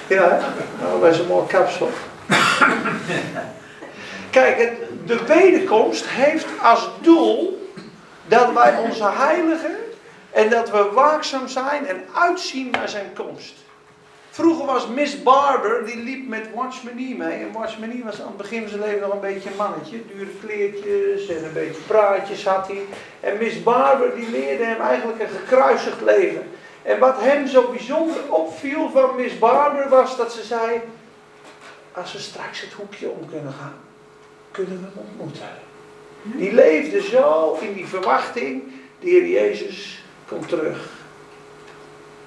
Ja, 0.06 0.38
nou, 0.80 1.00
bij 1.00 1.12
zo'n 1.12 1.26
mooi 1.26 1.46
kapsel. 1.46 1.90
Kijk, 4.30 4.72
de 5.06 5.24
wederkomst 5.26 6.06
heeft 6.06 6.46
als 6.62 6.88
doel 7.00 7.68
dat 8.26 8.52
wij 8.52 8.76
onze 8.76 9.10
heiligen 9.10 9.76
en 10.30 10.50
dat 10.50 10.70
we 10.70 10.90
waakzaam 10.94 11.48
zijn 11.48 11.86
en 11.86 12.04
uitzien 12.14 12.70
naar 12.70 12.88
zijn 12.88 13.12
komst. 13.14 13.54
Vroeger 14.30 14.66
was 14.66 14.88
Miss 14.88 15.22
Barber, 15.22 15.86
die 15.86 15.96
liep 15.96 16.28
met 16.28 16.48
Watchman 16.54 16.94
mee. 16.94 17.38
En 17.38 17.52
Watchman 17.52 18.02
was 18.04 18.20
aan 18.20 18.26
het 18.26 18.36
begin 18.36 18.60
van 18.60 18.68
zijn 18.68 18.80
leven 18.80 19.00
nog 19.00 19.12
een 19.12 19.20
beetje 19.20 19.50
een 19.50 19.56
mannetje. 19.56 20.06
Dure 20.06 20.30
kleertjes 20.44 21.36
en 21.36 21.44
een 21.44 21.52
beetje 21.52 21.80
praatjes 21.86 22.44
had 22.44 22.66
hij. 22.66 22.82
En 23.20 23.38
Miss 23.38 23.62
Barber, 23.62 24.14
die 24.14 24.30
leerde 24.30 24.64
hem 24.64 24.80
eigenlijk 24.80 25.20
een 25.20 25.28
gekruisigd 25.28 26.00
leven. 26.00 26.42
En 26.82 26.98
wat 26.98 27.20
hem 27.20 27.46
zo 27.46 27.70
bijzonder 27.70 28.32
opviel 28.32 28.90
van 28.90 29.16
Miss 29.16 29.38
Barber 29.38 29.88
was 29.88 30.16
dat 30.16 30.32
ze 30.32 30.42
zei: 30.42 30.80
Als 31.92 32.12
we 32.12 32.18
straks 32.18 32.60
het 32.60 32.72
hoekje 32.72 33.08
om 33.08 33.30
kunnen 33.30 33.52
gaan, 33.52 33.76
kunnen 34.50 34.78
we 34.78 34.84
hem 34.84 35.06
ontmoeten. 35.08 35.48
Die 36.22 36.52
leefde 36.52 37.02
zo 37.02 37.58
in 37.60 37.72
die 37.72 37.86
verwachting: 37.86 38.62
de 39.00 39.08
Heer 39.08 39.26
Jezus 39.26 40.02
komt 40.28 40.48
terug. 40.48 40.97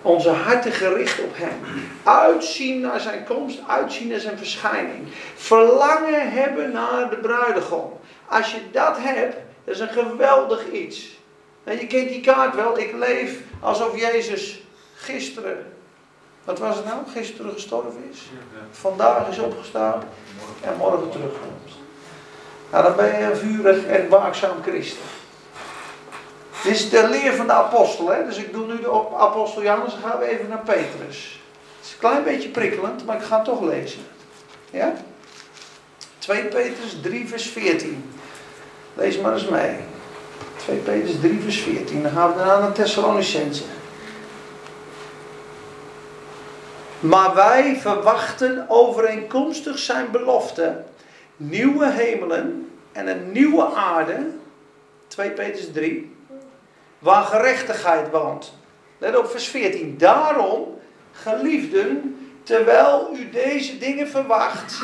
Onze 0.01 0.29
harten 0.29 0.71
gericht 0.71 1.19
op 1.19 1.31
Hem. 1.33 1.59
Uitzien 2.03 2.81
naar 2.81 2.99
Zijn 2.99 3.23
komst, 3.23 3.59
uitzien 3.67 4.07
naar 4.07 4.19
Zijn 4.19 4.37
verschijning. 4.37 5.07
Verlangen 5.35 6.31
hebben 6.31 6.71
naar 6.71 7.09
de 7.09 7.15
bruidegom. 7.15 7.99
Als 8.27 8.51
je 8.51 8.61
dat 8.71 8.97
hebt, 8.99 9.35
dat 9.63 9.75
is 9.75 9.79
een 9.79 9.89
geweldig 9.89 10.71
iets. 10.71 11.19
En 11.63 11.79
je 11.79 11.87
kent 11.87 12.09
die 12.09 12.21
kaart 12.21 12.55
wel. 12.55 12.77
Ik 12.79 12.93
leef 12.93 13.39
alsof 13.59 13.99
Jezus 13.99 14.61
gisteren, 14.95 15.65
wat 16.43 16.59
was 16.59 16.75
het 16.75 16.85
nou? 16.85 16.97
Gisteren 17.13 17.53
gestorven 17.53 18.03
is. 18.11 18.29
Vandaag 18.71 19.29
is 19.29 19.39
opgestaan 19.39 20.03
en 20.61 20.77
morgen 20.77 21.09
terugkomt. 21.09 21.71
Nou, 22.71 22.83
dan 22.83 22.95
ben 22.95 23.19
je 23.19 23.25
een 23.25 23.37
vurig 23.37 23.85
en 23.85 24.09
waakzaam 24.09 24.61
christen. 24.61 25.20
Dit 26.63 26.73
is 26.73 26.89
de 26.89 27.07
leer 27.09 27.33
van 27.33 27.47
de 27.47 27.53
apostel. 27.53 28.07
Hè? 28.07 28.25
Dus 28.25 28.37
ik 28.37 28.53
doe 28.53 28.67
nu 28.67 28.79
de 28.79 28.91
apostel 29.17 29.61
Johannes, 29.61 29.91
dan 29.91 30.09
gaan 30.09 30.19
we 30.19 30.25
even 30.25 30.49
naar 30.49 30.63
Petrus. 30.65 31.39
Het 31.77 31.85
is 31.85 31.91
een 31.91 31.99
klein 31.99 32.23
beetje 32.23 32.49
prikkelend, 32.49 33.05
maar 33.05 33.15
ik 33.15 33.23
ga 33.23 33.35
het 33.35 33.45
toch 33.45 33.61
lezen. 33.61 34.01
Ja? 34.69 34.93
2 36.17 36.43
Petrus 36.43 36.97
3 37.01 37.27
vers 37.27 37.45
14. 37.45 38.11
Lees 38.93 39.17
maar 39.17 39.33
eens 39.33 39.47
mee. 39.47 39.75
2 40.55 40.77
Petrus 40.77 41.19
3 41.19 41.41
vers 41.41 41.59
14. 41.59 42.03
Dan 42.03 42.11
gaan 42.11 42.31
we 42.31 42.37
daarna 42.37 42.59
naar 42.59 42.71
Thessalonicense. 42.71 43.63
Maar 46.99 47.35
wij 47.35 47.77
verwachten 47.79 48.65
overeenkomstig 48.67 49.79
zijn 49.79 50.11
belofte 50.11 50.83
nieuwe 51.37 51.91
hemelen 51.91 52.71
en 52.91 53.07
een 53.07 53.31
nieuwe 53.31 53.73
aarde. 53.73 54.27
2 55.07 55.29
Petrus 55.31 55.71
3. 55.71 56.15
Waar 57.01 57.23
gerechtigheid 57.23 58.09
woont. 58.09 58.53
Let 58.97 59.17
op 59.17 59.31
vers 59.31 59.47
14. 59.47 59.97
Daarom, 59.97 60.79
geliefden, 61.11 62.17
terwijl 62.43 63.09
u 63.15 63.29
deze 63.29 63.77
dingen 63.77 64.07
verwacht, 64.07 64.81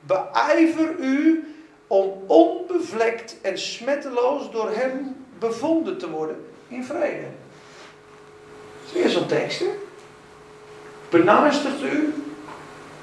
beijver 0.00 0.94
u 0.98 1.44
om 1.86 2.24
onbevlekt 2.26 3.36
en 3.42 3.58
smetteloos 3.58 4.50
door 4.50 4.70
hem 4.70 5.16
bevonden 5.38 5.98
te 5.98 6.10
worden 6.10 6.46
in 6.68 6.84
vrede. 6.84 7.26
Dat 8.82 8.94
is 8.94 9.02
weer 9.02 9.08
zo'n 9.08 9.26
tekst, 9.26 9.58
hè? 9.58 9.70
Benaastigt 11.08 11.82
u 11.82 12.14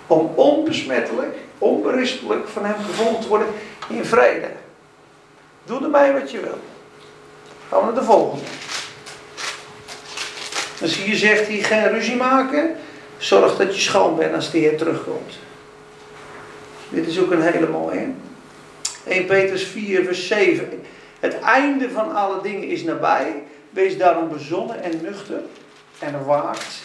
om 0.07 0.31
onbesmettelijk, 0.35 1.37
onberispelijk 1.57 2.47
van 2.47 2.65
hem 2.65 2.83
gevonden 2.83 3.21
te 3.21 3.27
worden 3.27 3.47
in 3.89 4.05
vrede. 4.05 4.51
Doe 5.63 5.83
ermee 5.83 6.11
wat 6.11 6.31
je 6.31 6.39
wil. 6.39 6.57
Gaan 7.73 7.83
naar 7.83 7.93
de 7.93 8.03
volgende. 8.03 8.43
Dus 10.79 10.97
hier 10.97 11.15
zegt 11.15 11.47
hij 11.47 11.57
geen 11.57 11.89
ruzie 11.89 12.15
maken. 12.15 12.75
Zorg 13.17 13.57
dat 13.57 13.75
je 13.75 13.81
schoon 13.81 14.15
bent 14.15 14.35
als 14.35 14.51
de 14.51 14.57
Heer 14.57 14.77
terugkomt. 14.77 15.33
Dit 16.89 17.07
is 17.07 17.19
ook 17.19 17.31
een 17.31 17.41
hele 17.41 17.67
mooie. 17.67 18.07
1 19.07 19.25
Petrus 19.25 19.63
4, 19.63 20.03
vers 20.03 20.27
7. 20.27 20.83
Het 21.19 21.39
einde 21.39 21.89
van 21.89 22.15
alle 22.15 22.41
dingen 22.41 22.67
is 22.67 22.83
nabij. 22.83 23.43
Wees 23.69 23.97
daarom 23.97 24.29
bezonnen 24.29 24.83
en 24.83 25.01
nuchter 25.01 25.41
en 25.99 26.25
waakt 26.25 26.83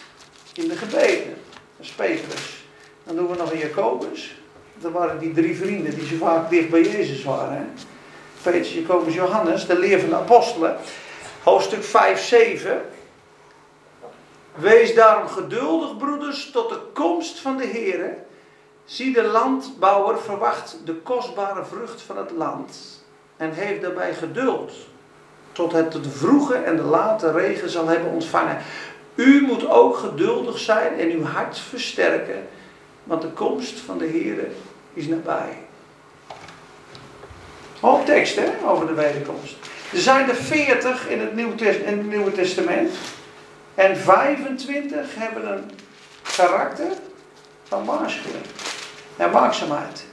in 0.54 0.68
de 0.68 0.76
gebeden. 0.76 1.36
Dat 1.76 1.86
is 1.86 1.90
Petrus. 1.90 2.64
Dan 3.04 3.16
doen 3.16 3.30
we 3.30 3.36
nog 3.36 3.52
een 3.52 3.58
Jacobus. 3.58 4.36
Dat 4.78 4.92
waren 4.92 5.18
die 5.18 5.32
drie 5.32 5.56
vrienden 5.56 5.94
die 5.94 6.06
zo 6.06 6.16
vaak 6.16 6.50
dicht 6.50 6.70
bij 6.70 6.82
Jezus 6.82 7.24
waren. 7.24 7.56
Hè? 7.56 7.64
Petrus, 8.42 8.74
Jacobus, 8.74 9.14
Johannes, 9.14 9.66
de 9.66 9.78
leer 9.78 10.00
van 10.00 10.08
de 10.08 10.14
apostelen. 10.14 10.76
Hoofdstuk 11.42 11.82
5, 11.82 12.20
7. 12.20 12.82
Wees 14.54 14.94
daarom 14.94 15.28
geduldig, 15.28 15.96
broeders, 15.96 16.50
tot 16.50 16.68
de 16.68 16.78
komst 16.92 17.38
van 17.38 17.56
de 17.56 17.66
Heer. 17.66 18.16
Zie 18.84 19.12
de 19.12 19.22
landbouwer 19.22 20.20
verwacht 20.20 20.76
de 20.84 20.94
kostbare 20.94 21.64
vrucht 21.64 22.02
van 22.02 22.16
het 22.16 22.30
land 22.30 23.04
en 23.36 23.52
heeft 23.52 23.80
daarbij 23.80 24.14
geduld 24.14 24.72
tot 25.52 25.72
het 25.72 25.92
de 25.92 26.10
vroege 26.10 26.54
en 26.54 26.76
de 26.76 26.82
late 26.82 27.32
regen 27.32 27.70
zal 27.70 27.86
hebben 27.86 28.10
ontvangen. 28.10 28.58
U 29.14 29.42
moet 29.46 29.68
ook 29.68 29.96
geduldig 29.96 30.58
zijn 30.58 30.98
en 30.98 31.10
uw 31.10 31.24
hart 31.24 31.58
versterken, 31.58 32.48
want 33.04 33.22
de 33.22 33.30
komst 33.30 33.78
van 33.80 33.98
de 33.98 34.06
Heer 34.06 34.48
is 34.92 35.06
nabij. 35.06 35.67
Hoop 37.80 38.06
tekst 38.06 38.36
hè, 38.36 38.48
over 38.66 38.86
de 38.86 38.94
wederkomst. 38.94 39.56
Er 39.92 39.98
zijn 39.98 40.28
er 40.28 40.34
40 40.34 41.08
in 41.08 41.20
het, 41.20 41.34
Nieuwe 42.04 42.32
Testament. 42.32 42.90
En 43.74 43.96
25 43.96 45.06
hebben 45.14 45.52
een 45.52 45.70
karakter 46.36 46.86
van 47.64 47.84
waarschuwing 47.84 48.44
en 49.16 49.30
waakzaamheid. 49.30 50.04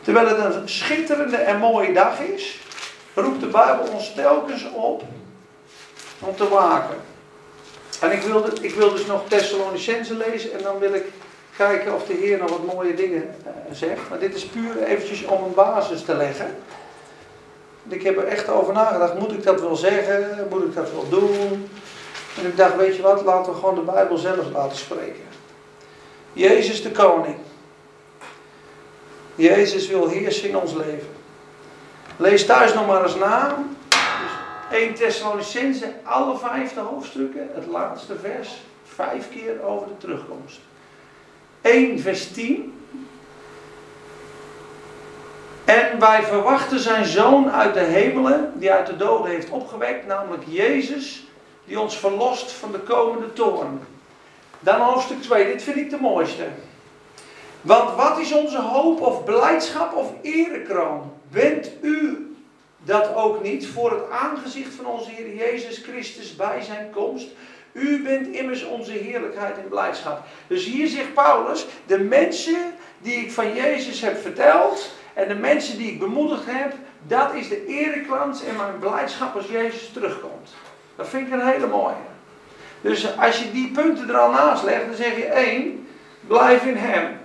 Terwijl 0.00 0.26
het 0.26 0.54
een 0.54 0.68
schitterende 0.68 1.36
en 1.36 1.58
mooie 1.58 1.92
dag 1.92 2.20
is, 2.20 2.60
roept 3.14 3.40
de 3.40 3.46
Bijbel 3.46 3.86
ons 3.92 4.14
telkens 4.14 4.70
op 4.72 5.02
om 6.18 6.36
te 6.36 6.48
waken. 6.48 6.96
En 8.00 8.12
ik 8.12 8.22
wil, 8.22 8.46
ik 8.60 8.74
wil 8.74 8.90
dus 8.90 9.06
nog 9.06 9.22
Thessalonicense 9.28 10.14
lezen 10.14 10.52
en 10.52 10.62
dan 10.62 10.78
wil 10.78 10.94
ik 10.94 11.04
kijken 11.56 11.94
of 11.94 12.06
de 12.06 12.14
Heer 12.14 12.38
nog 12.38 12.50
wat 12.50 12.74
mooie 12.74 12.94
dingen 12.94 13.34
uh, 13.46 13.50
zegt. 13.72 14.08
Maar 14.08 14.18
dit 14.18 14.34
is 14.34 14.44
puur 14.44 14.82
eventjes 14.82 15.24
om 15.24 15.42
een 15.42 15.54
basis 15.54 16.02
te 16.02 16.14
leggen. 16.14 16.56
Ik 17.88 18.02
heb 18.02 18.16
er 18.16 18.24
echt 18.24 18.48
over 18.48 18.72
nagedacht, 18.72 19.18
moet 19.18 19.32
ik 19.32 19.42
dat 19.42 19.60
wel 19.60 19.76
zeggen, 19.76 20.46
moet 20.50 20.62
ik 20.62 20.74
dat 20.74 20.92
wel 20.92 21.08
doen? 21.08 21.68
En 22.38 22.46
ik 22.46 22.56
dacht, 22.56 22.76
weet 22.76 22.96
je 22.96 23.02
wat, 23.02 23.24
laten 23.24 23.52
we 23.52 23.58
gewoon 23.58 23.74
de 23.74 23.80
Bijbel 23.80 24.16
zelf 24.16 24.50
laten 24.52 24.76
spreken. 24.76 25.24
Jezus 26.32 26.82
de 26.82 26.90
koning. 26.90 27.36
Jezus 29.34 29.88
wil 29.88 30.08
heersen 30.08 30.48
in 30.48 30.56
ons 30.56 30.72
leven. 30.72 31.08
Lees 32.16 32.46
thuis 32.46 32.74
nog 32.74 32.86
maar 32.86 33.02
eens 33.02 33.14
na. 33.14 33.64
Dus 33.88 34.78
1 34.80 34.94
Thessalonicense, 34.94 35.92
alle 36.02 36.38
vijfde 36.38 36.80
hoofdstukken, 36.80 37.48
het 37.54 37.66
laatste 37.66 38.14
vers, 38.18 38.62
vijf 38.84 39.30
keer 39.30 39.62
over 39.62 39.86
de 39.86 39.96
terugkomst. 39.98 40.60
1 41.60 42.00
vers 42.00 42.32
10. 42.32 42.81
En 45.64 45.98
wij 45.98 46.22
verwachten 46.22 46.78
zijn 46.78 47.04
zoon 47.04 47.50
uit 47.50 47.74
de 47.74 47.80
hemelen, 47.80 48.52
die 48.54 48.72
uit 48.72 48.86
de 48.86 48.96
doden 48.96 49.30
heeft 49.30 49.50
opgewekt, 49.50 50.06
namelijk 50.06 50.42
Jezus, 50.46 51.26
die 51.64 51.80
ons 51.80 51.98
verlost 51.98 52.52
van 52.52 52.72
de 52.72 52.78
komende 52.78 53.32
toorn. 53.32 53.80
Dan 54.60 54.80
hoofdstuk 54.80 55.22
2, 55.22 55.44
dit 55.44 55.62
vind 55.62 55.76
ik 55.76 55.90
de 55.90 56.00
mooiste. 56.00 56.46
Want 57.60 57.96
wat 57.96 58.18
is 58.18 58.32
onze 58.32 58.60
hoop 58.60 59.00
of 59.00 59.24
blijdschap 59.24 59.94
of 59.94 60.12
erekroon? 60.22 61.12
Bent 61.30 61.70
u 61.80 62.26
dat 62.78 63.14
ook 63.14 63.42
niet 63.42 63.66
voor 63.66 63.90
het 63.90 64.10
aangezicht 64.10 64.74
van 64.74 64.86
onze 64.86 65.10
Heer 65.10 65.34
Jezus 65.34 65.78
Christus 65.78 66.36
bij 66.36 66.62
zijn 66.62 66.90
komst? 66.90 67.28
U 67.72 68.02
bent 68.02 68.26
immers 68.26 68.64
onze 68.64 68.92
heerlijkheid 68.92 69.56
en 69.56 69.68
blijdschap. 69.68 70.22
Dus 70.46 70.64
hier 70.64 70.88
zegt 70.88 71.14
Paulus: 71.14 71.66
de 71.86 71.98
mensen 71.98 72.74
die 72.98 73.16
ik 73.16 73.32
van 73.32 73.54
Jezus 73.54 74.00
heb 74.00 74.22
verteld 74.22 74.90
en 75.14 75.28
de 75.28 75.34
mensen 75.34 75.78
die 75.78 75.92
ik 75.92 75.98
bemoedigd 75.98 76.42
heb, 76.46 76.74
dat 77.06 77.34
is 77.34 77.48
de 77.48 77.66
erekrans 77.66 78.44
en 78.44 78.56
mijn 78.56 78.78
blijdschap 78.78 79.36
als 79.36 79.46
Jezus 79.46 79.90
terugkomt. 79.92 80.50
Dat 80.96 81.08
vind 81.08 81.26
ik 81.26 81.32
een 81.32 81.46
hele 81.46 81.66
mooie. 81.66 81.94
Dus 82.80 83.18
als 83.18 83.38
je 83.38 83.52
die 83.52 83.70
punten 83.70 84.08
er 84.08 84.16
al 84.16 84.30
naast 84.30 84.64
legt, 84.64 84.86
dan 84.86 84.94
zeg 84.94 85.16
je 85.16 85.24
één, 85.24 85.86
blijf 86.26 86.64
in 86.64 86.76
Hem. 86.76 87.18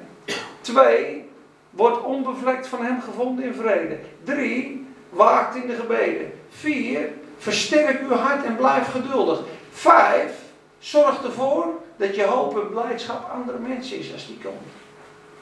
Twee, 0.61 1.29
wordt 1.69 2.03
onbevlekt 2.03 2.67
van 2.67 2.85
hem 2.85 3.01
gevonden 3.01 3.45
in 3.45 3.53
vrede. 3.53 3.99
Drie, 4.23 4.87
waakt 5.09 5.55
in 5.55 5.67
de 5.67 5.75
gebeden. 5.75 6.31
Vier, 6.49 7.09
versterk 7.37 8.01
uw 8.01 8.15
hart 8.15 8.45
en 8.45 8.55
blijf 8.55 8.91
geduldig. 8.91 9.39
Vijf, 9.71 10.31
zorg 10.79 11.23
ervoor 11.23 11.67
dat 11.97 12.15
je 12.15 12.23
hoop 12.23 12.59
en 12.61 12.69
blijdschap 12.69 13.31
andere 13.33 13.57
mensen 13.57 13.99
is 13.99 14.13
als 14.13 14.27
die 14.27 14.37
komen. 14.37 14.71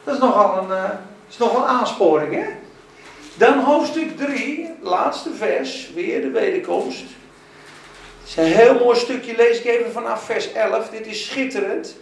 Dat 0.03 0.13
is 0.13 0.19
nogal 0.19 0.57
een, 0.57 0.69
uh, 0.69 0.89
is 1.29 1.37
nogal 1.37 1.61
een 1.61 1.67
aansporing, 1.67 2.33
hè? 2.33 2.45
Dan 3.37 3.59
hoofdstuk 3.59 4.17
3, 4.17 4.69
laatste 4.81 5.33
vers, 5.33 5.89
weer 5.93 6.21
de 6.21 6.29
wederkomst. 6.29 7.03
Het 8.19 8.27
is 8.27 8.35
een 8.35 8.43
heel 8.43 8.79
mooi 8.79 8.99
stukje, 8.99 9.35
lees 9.35 9.59
ik 9.59 9.65
even 9.65 9.91
vanaf 9.91 10.23
vers 10.23 10.53
11. 10.53 10.89
Dit 10.89 11.07
is 11.07 11.25
schitterend. 11.25 11.95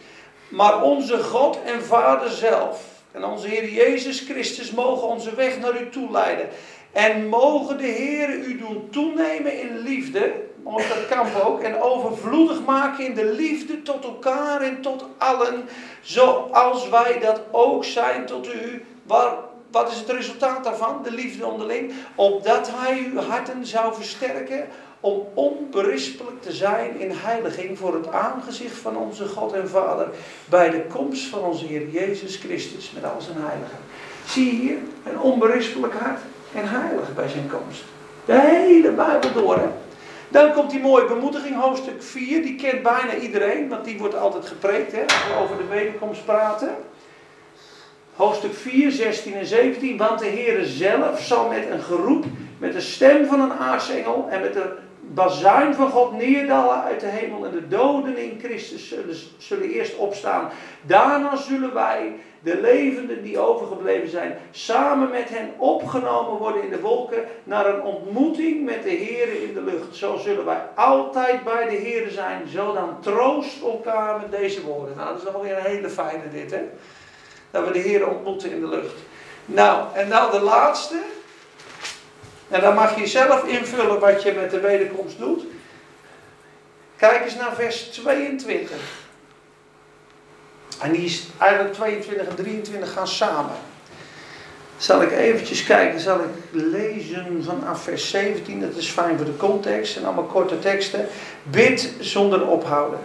Maar 0.49 0.81
onze 0.81 1.23
God 1.23 1.59
en 1.65 1.83
Vader 1.83 2.29
zelf 2.29 2.93
en 3.11 3.23
onze 3.23 3.47
Heer 3.47 3.69
Jezus 3.69 4.19
Christus 4.19 4.71
mogen 4.71 5.07
onze 5.07 5.35
weg 5.35 5.59
naar 5.59 5.81
u 5.81 5.89
toe 5.89 6.11
leiden. 6.11 6.49
En 6.91 7.27
mogen 7.27 7.77
de 7.77 7.87
Heer 7.87 8.29
u 8.29 8.57
doen 8.57 8.87
toenemen 8.91 9.59
in 9.59 9.77
liefde. 9.77 10.33
Mooi 10.63 10.85
dat 10.87 11.07
kamp 11.07 11.35
ook. 11.43 11.61
En 11.61 11.81
overvloedig 11.81 12.65
maken 12.65 13.05
in 13.05 13.13
de 13.13 13.25
liefde 13.25 13.81
tot 13.81 14.03
elkaar 14.03 14.61
en 14.61 14.81
tot 14.81 15.05
allen. 15.17 15.69
Zoals 16.01 16.89
wij 16.89 17.19
dat 17.19 17.41
ook 17.51 17.85
zijn 17.85 18.25
tot 18.25 18.53
u. 18.53 18.85
Wat 19.71 19.91
is 19.91 19.99
het 19.99 20.09
resultaat 20.09 20.63
daarvan? 20.63 20.99
De 21.03 21.11
liefde 21.11 21.45
onderling. 21.45 21.93
Opdat 22.15 22.69
hij 22.71 23.09
uw 23.11 23.19
harten 23.19 23.65
zou 23.65 23.93
versterken 23.93 24.67
om 24.99 25.27
onberispelijk 25.33 26.41
te 26.41 26.51
zijn 26.51 26.99
in 26.99 27.11
heiliging 27.11 27.77
voor 27.77 27.93
het 27.93 28.11
aangezicht 28.11 28.77
van 28.77 28.97
onze 28.97 29.27
God 29.27 29.53
en 29.53 29.69
Vader 29.69 30.07
bij 30.45 30.69
de 30.69 30.85
komst 30.85 31.25
van 31.25 31.39
onze 31.39 31.65
Heer 31.65 31.89
Jezus 31.89 32.35
Christus 32.35 32.91
met 32.91 33.03
al 33.03 33.21
zijn 33.21 33.37
heiligen. 33.39 33.77
Zie 34.25 34.49
hier 34.49 34.77
een 35.03 35.19
onberispelijk 35.19 35.93
hart 35.93 36.19
en 36.55 36.69
heilig 36.69 37.13
bij 37.15 37.27
zijn 37.27 37.49
komst. 37.49 37.83
De 38.25 38.39
hele 38.39 38.91
Bijbel 38.91 39.31
door. 39.33 39.57
Hè? 39.57 39.67
Dan 40.29 40.53
komt 40.53 40.71
die 40.71 40.79
mooie 40.79 41.05
bemoediging, 41.05 41.55
hoofdstuk 41.55 42.03
4. 42.03 42.41
Die 42.41 42.55
kent 42.55 42.83
bijna 42.83 43.15
iedereen, 43.15 43.69
want 43.69 43.85
die 43.85 43.97
wordt 43.97 44.17
altijd 44.17 44.45
gepreekt 44.45 44.91
hè, 44.91 45.01
als 45.01 45.27
we 45.27 45.43
over 45.43 45.57
de 45.57 45.67
wederkomst 45.67 46.25
praten. 46.25 46.75
Hoofdstuk 48.15 48.53
4, 48.53 48.91
16 48.91 49.33
en 49.33 49.45
17. 49.45 49.97
Want 49.97 50.19
de 50.19 50.25
Heer 50.25 50.63
zelf 50.63 51.19
zal 51.19 51.49
met 51.49 51.69
een 51.69 51.81
geroep, 51.81 52.25
met 52.57 52.73
de 52.73 52.81
stem 52.81 53.25
van 53.25 53.39
een 53.39 53.53
aartsengel 53.53 54.27
en 54.29 54.41
met 54.41 54.53
de 54.53 54.75
bazuin 55.01 55.73
van 55.73 55.89
God 55.89 56.11
neerdalen 56.11 56.83
uit 56.83 56.99
de 56.99 57.05
hemel 57.05 57.45
en 57.45 57.51
de 57.51 57.67
doden 57.67 58.17
in 58.17 58.39
Christus 58.43 58.87
zullen, 58.87 59.15
zullen 59.37 59.69
eerst 59.69 59.95
opstaan. 59.95 60.49
Daarna 60.81 61.35
zullen 61.35 61.73
wij, 61.73 62.15
de 62.39 62.61
levenden 62.61 63.23
die 63.23 63.39
overgebleven 63.39 64.09
zijn, 64.09 64.37
samen 64.51 65.09
met 65.09 65.29
hen 65.29 65.53
opgenomen 65.57 66.39
worden 66.39 66.63
in 66.63 66.69
de 66.69 66.79
wolken 66.79 67.23
naar 67.43 67.65
een 67.65 67.81
ontmoeting 67.81 68.65
met 68.65 68.83
de 68.83 68.89
Heer 68.89 69.43
in 69.43 69.53
de 69.53 69.61
lucht. 69.61 69.95
Zo 69.95 70.17
zullen 70.17 70.45
wij 70.45 70.61
altijd 70.75 71.43
bij 71.43 71.69
de 71.69 71.75
Heer 71.75 72.09
zijn. 72.09 72.47
Zo 72.47 72.73
dan 72.73 72.97
troost 72.99 73.61
elkaar 73.61 74.19
met 74.19 74.31
deze 74.31 74.61
woorden. 74.61 74.95
Nou, 74.95 75.13
dat 75.13 75.21
is 75.21 75.33
alweer 75.33 75.57
een 75.57 75.63
hele 75.63 75.89
fijne 75.89 76.29
dit, 76.31 76.51
hè? 76.51 76.61
Dat 77.53 77.67
we 77.67 77.71
de 77.71 77.79
Heer 77.79 78.07
ontmoeten 78.07 78.51
in 78.51 78.59
de 78.59 78.67
lucht. 78.67 78.95
Nou, 79.45 79.85
en 79.93 80.07
nou 80.07 80.31
de 80.31 80.39
laatste. 80.39 80.95
En 82.49 82.61
dan 82.61 82.75
mag 82.75 82.99
je 82.99 83.07
zelf 83.07 83.43
invullen 83.43 83.99
wat 83.99 84.23
je 84.23 84.31
met 84.31 84.51
de 84.51 84.59
wederkomst 84.59 85.17
doet. 85.17 85.43
Kijk 86.97 87.23
eens 87.23 87.35
naar 87.35 87.55
vers 87.55 87.83
22. 87.83 88.77
En 90.81 90.91
die 90.91 91.05
is 91.05 91.27
eigenlijk 91.37 91.73
22 91.73 92.27
en 92.27 92.35
23 92.35 92.93
gaan 92.93 93.07
samen. 93.07 93.55
Zal 94.77 95.01
ik 95.01 95.11
eventjes 95.11 95.63
kijken, 95.63 95.99
zal 95.99 96.19
ik 96.19 96.29
lezen 96.51 97.43
vanaf 97.43 97.83
vers 97.83 98.09
17, 98.09 98.61
dat 98.61 98.75
is 98.75 98.89
fijn 98.89 99.17
voor 99.17 99.25
de 99.25 99.37
context 99.37 99.97
en 99.97 100.05
allemaal 100.05 100.23
korte 100.23 100.59
teksten. 100.59 101.07
Bid 101.43 101.93
zonder 101.99 102.47
ophouden. 102.47 102.99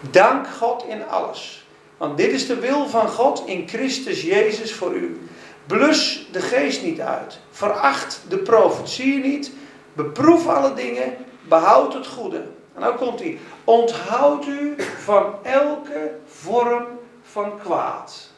Dank 0.00 0.46
God 0.58 0.84
in 0.88 1.08
alles. 1.08 1.63
Want 1.96 2.16
dit 2.16 2.32
is 2.32 2.46
de 2.46 2.58
wil 2.58 2.88
van 2.88 3.08
God 3.08 3.42
in 3.46 3.68
Christus 3.68 4.22
Jezus 4.22 4.74
voor 4.74 4.94
u. 4.94 5.28
Blus 5.66 6.28
de 6.32 6.40
geest 6.40 6.82
niet 6.82 7.00
uit. 7.00 7.38
Veracht 7.50 8.22
de 8.28 8.38
profetie 8.38 9.18
niet. 9.18 9.52
Beproef 9.92 10.46
alle 10.46 10.74
dingen. 10.74 11.16
Behoud 11.48 11.94
het 11.94 12.06
goede. 12.06 12.42
En 12.74 12.80
nou 12.80 12.96
komt 12.96 13.20
hij. 13.20 13.38
Onthoud 13.64 14.46
u 14.46 14.74
van 15.04 15.34
elke 15.42 16.10
vorm 16.26 16.86
van 17.22 17.58
kwaad. 17.58 18.30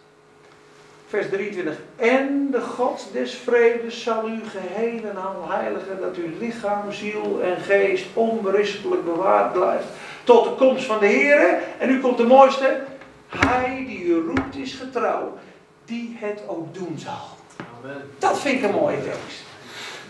vers 1.08 1.28
23. 1.28 1.76
En 1.96 2.48
de 2.50 2.60
God 2.60 3.08
des 3.12 3.34
vredes 3.34 4.02
zal 4.02 4.28
u 4.28 4.40
geheel 4.48 5.10
en 5.10 5.16
al 5.16 5.44
heiligen, 5.48 6.00
dat 6.00 6.16
uw 6.16 6.38
lichaam, 6.38 6.92
ziel 6.92 7.40
en 7.42 7.56
geest 7.56 8.06
onberispelijk 8.12 9.04
bewaard 9.04 9.52
blijft. 9.52 9.86
Tot 10.24 10.44
de 10.44 10.50
komst 10.50 10.84
van 10.84 10.98
de 10.98 11.06
Heer. 11.06 11.58
En 11.78 11.88
nu 11.88 12.00
komt 12.00 12.16
de 12.16 12.24
mooiste. 12.24 12.80
Hij 13.28 13.84
die 13.86 14.04
u 14.04 14.14
roept 14.14 14.56
is 14.56 14.74
getrouw, 14.74 15.38
die 15.84 16.16
het 16.20 16.42
ook 16.46 16.74
doen 16.74 16.98
zal. 16.98 17.36
Amen. 17.80 18.10
Dat 18.18 18.40
vind 18.40 18.58
ik 18.58 18.64
een 18.64 18.74
mooie 18.74 19.02
tekst. 19.02 19.44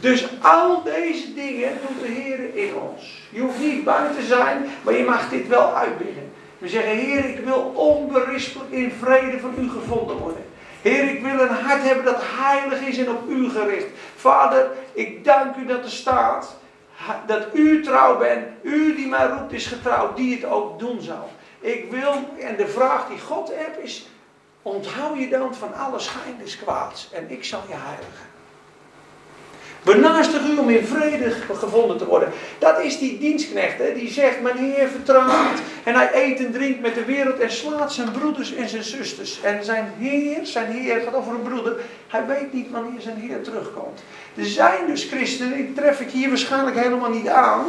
Dus 0.00 0.28
al 0.42 0.82
deze 0.82 1.34
dingen 1.34 1.72
doet 1.86 2.06
de 2.06 2.12
Heer 2.12 2.54
in 2.54 2.74
ons. 2.74 3.22
Je 3.30 3.40
hoeft 3.40 3.58
niet 3.58 3.84
bang 3.84 4.14
te 4.14 4.22
zijn, 4.22 4.66
maar 4.82 4.94
je 4.94 5.04
mag 5.04 5.28
dit 5.28 5.48
wel 5.48 5.74
uitbidden. 5.74 6.32
We 6.58 6.68
zeggen, 6.68 6.96
Heer, 6.96 7.24
ik 7.24 7.44
wil 7.44 7.72
onberispelijk 7.74 8.70
in 8.70 8.92
vrede 9.02 9.40
van 9.40 9.54
u 9.58 9.70
gevonden 9.70 10.16
worden. 10.16 10.44
Heer, 10.82 11.08
ik 11.08 11.22
wil 11.22 11.40
een 11.40 11.54
hart 11.54 11.82
hebben 11.82 12.04
dat 12.04 12.22
heilig 12.22 12.80
is 12.80 12.98
en 12.98 13.10
op 13.10 13.28
u 13.28 13.50
gericht. 13.50 13.86
Vader, 14.16 14.70
ik 14.92 15.24
dank 15.24 15.56
u 15.56 15.66
dat 15.66 15.84
er 15.84 15.90
staat 15.90 16.56
dat 17.26 17.46
u 17.52 17.82
trouw 17.82 18.18
bent. 18.18 18.46
U 18.62 18.94
die 18.94 19.06
mij 19.06 19.26
roept 19.26 19.52
is 19.52 19.66
getrouwd, 19.66 20.16
die 20.16 20.34
het 20.34 20.44
ook 20.44 20.78
doen 20.78 21.00
zal. 21.00 21.30
Ik 21.66 21.90
wil, 21.90 22.14
en 22.38 22.56
de 22.56 22.66
vraag 22.66 23.08
die 23.08 23.18
God 23.18 23.52
heeft 23.54 23.78
is, 23.82 24.06
onthoud 24.62 25.18
je 25.18 25.28
dan 25.28 25.54
van 25.54 25.74
alle 25.74 25.98
schijn 25.98 26.36
kwaads 26.64 27.08
en 27.12 27.24
ik 27.28 27.44
zal 27.44 27.62
je 27.68 27.74
heiligen. 27.74 28.26
Benaastig 29.82 30.48
u 30.48 30.58
om 30.58 30.70
in 30.70 30.86
vrede 30.86 31.30
gevonden 31.52 31.98
te 31.98 32.06
worden. 32.06 32.32
Dat 32.58 32.80
is 32.80 32.98
die 32.98 33.18
dienstknecht 33.18 33.78
hè, 33.78 33.94
die 33.94 34.10
zegt, 34.10 34.40
mijn 34.40 34.56
Heer 34.56 34.88
vertrouwt. 34.88 35.60
En 35.84 35.94
hij 35.94 36.10
eet 36.12 36.38
en 36.38 36.52
drinkt 36.52 36.80
met 36.80 36.94
de 36.94 37.04
wereld 37.04 37.38
en 37.38 37.50
slaat 37.50 37.92
zijn 37.92 38.12
broeders 38.12 38.54
en 38.54 38.68
zijn 38.68 38.84
zusters. 38.84 39.40
En 39.42 39.64
zijn 39.64 39.92
Heer, 39.98 40.46
zijn 40.46 40.70
Heer 40.70 41.00
gaat 41.00 41.14
over 41.14 41.34
een 41.34 41.42
broeder. 41.42 41.80
Hij 42.08 42.26
weet 42.26 42.52
niet 42.52 42.70
wanneer 42.70 43.00
zijn 43.00 43.16
Heer 43.16 43.42
terugkomt. 43.42 44.02
Er 44.34 44.44
zijn 44.46 44.86
dus 44.86 45.04
christenen, 45.04 45.56
die 45.56 45.72
tref 45.72 46.00
ik 46.00 46.10
hier 46.10 46.28
waarschijnlijk 46.28 46.76
helemaal 46.76 47.10
niet 47.10 47.28
aan. 47.28 47.66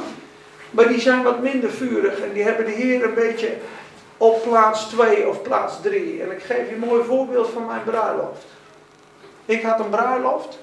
Maar 0.71 0.87
die 0.87 0.99
zijn 0.99 1.23
wat 1.23 1.41
minder 1.41 1.71
vurig 1.71 2.19
en 2.19 2.33
die 2.33 2.43
hebben 2.43 2.65
de 2.65 2.71
Heer 2.71 3.03
een 3.03 3.13
beetje 3.13 3.57
op 4.17 4.41
plaats 4.41 4.85
2 4.85 5.27
of 5.27 5.41
plaats 5.41 5.81
3. 5.81 6.21
En 6.21 6.31
ik 6.31 6.43
geef 6.43 6.69
je 6.69 6.73
een 6.73 6.79
mooi 6.79 7.03
voorbeeld 7.03 7.49
van 7.49 7.65
mijn 7.65 7.83
bruiloft. 7.83 8.45
Ik 9.45 9.63
had 9.63 9.79
een 9.79 9.89
bruiloft. 9.89 10.59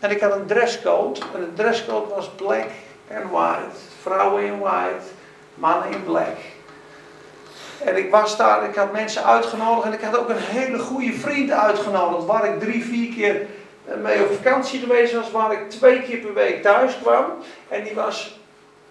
En 0.00 0.10
ik 0.10 0.20
had 0.20 0.34
een 0.34 0.46
dresscode. 0.46 1.20
En 1.34 1.40
de 1.40 1.54
dresscode 1.54 2.14
was 2.14 2.30
black 2.30 2.68
and 3.10 3.30
white. 3.30 3.78
Vrouwen 4.02 4.44
in 4.44 4.58
white, 4.58 5.04
mannen 5.54 5.90
in 5.90 6.04
black. 6.04 6.36
En 7.84 7.96
ik 7.96 8.10
was 8.10 8.36
daar, 8.36 8.68
ik 8.68 8.74
had 8.74 8.92
mensen 8.92 9.24
uitgenodigd 9.24 9.86
en 9.86 9.92
ik 9.92 10.00
had 10.00 10.18
ook 10.18 10.28
een 10.28 10.36
hele 10.36 10.78
goede 10.78 11.12
vriend 11.12 11.50
uitgenodigd. 11.50 12.26
Waar 12.26 12.44
ik 12.44 12.60
drie, 12.60 12.84
vier 12.84 13.14
keer 13.14 13.46
mee 14.02 14.22
op 14.22 14.32
vakantie 14.32 14.80
geweest 14.80 15.12
was. 15.12 15.30
Waar 15.30 15.52
ik 15.52 15.70
twee 15.70 16.02
keer 16.02 16.18
per 16.18 16.34
week 16.34 16.62
thuis 16.62 16.98
kwam. 17.02 17.24
En 17.68 17.84
die 17.84 17.94
was 17.94 18.39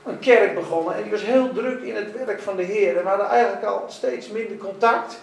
een 0.10 0.20
kerk 0.20 0.56
begonnen. 0.56 0.96
En 0.96 1.02
die 1.02 1.12
was 1.12 1.22
heel 1.22 1.52
druk 1.52 1.82
in 1.82 1.96
het 1.96 2.26
werk 2.26 2.42
van 2.42 2.56
de 2.56 2.64
Heer. 2.64 2.98
En 2.98 3.04
we 3.04 3.10
hadden 3.10 3.28
eigenlijk 3.28 3.64
al 3.64 3.86
steeds 3.88 4.30
minder 4.30 4.58
contact. 4.58 5.20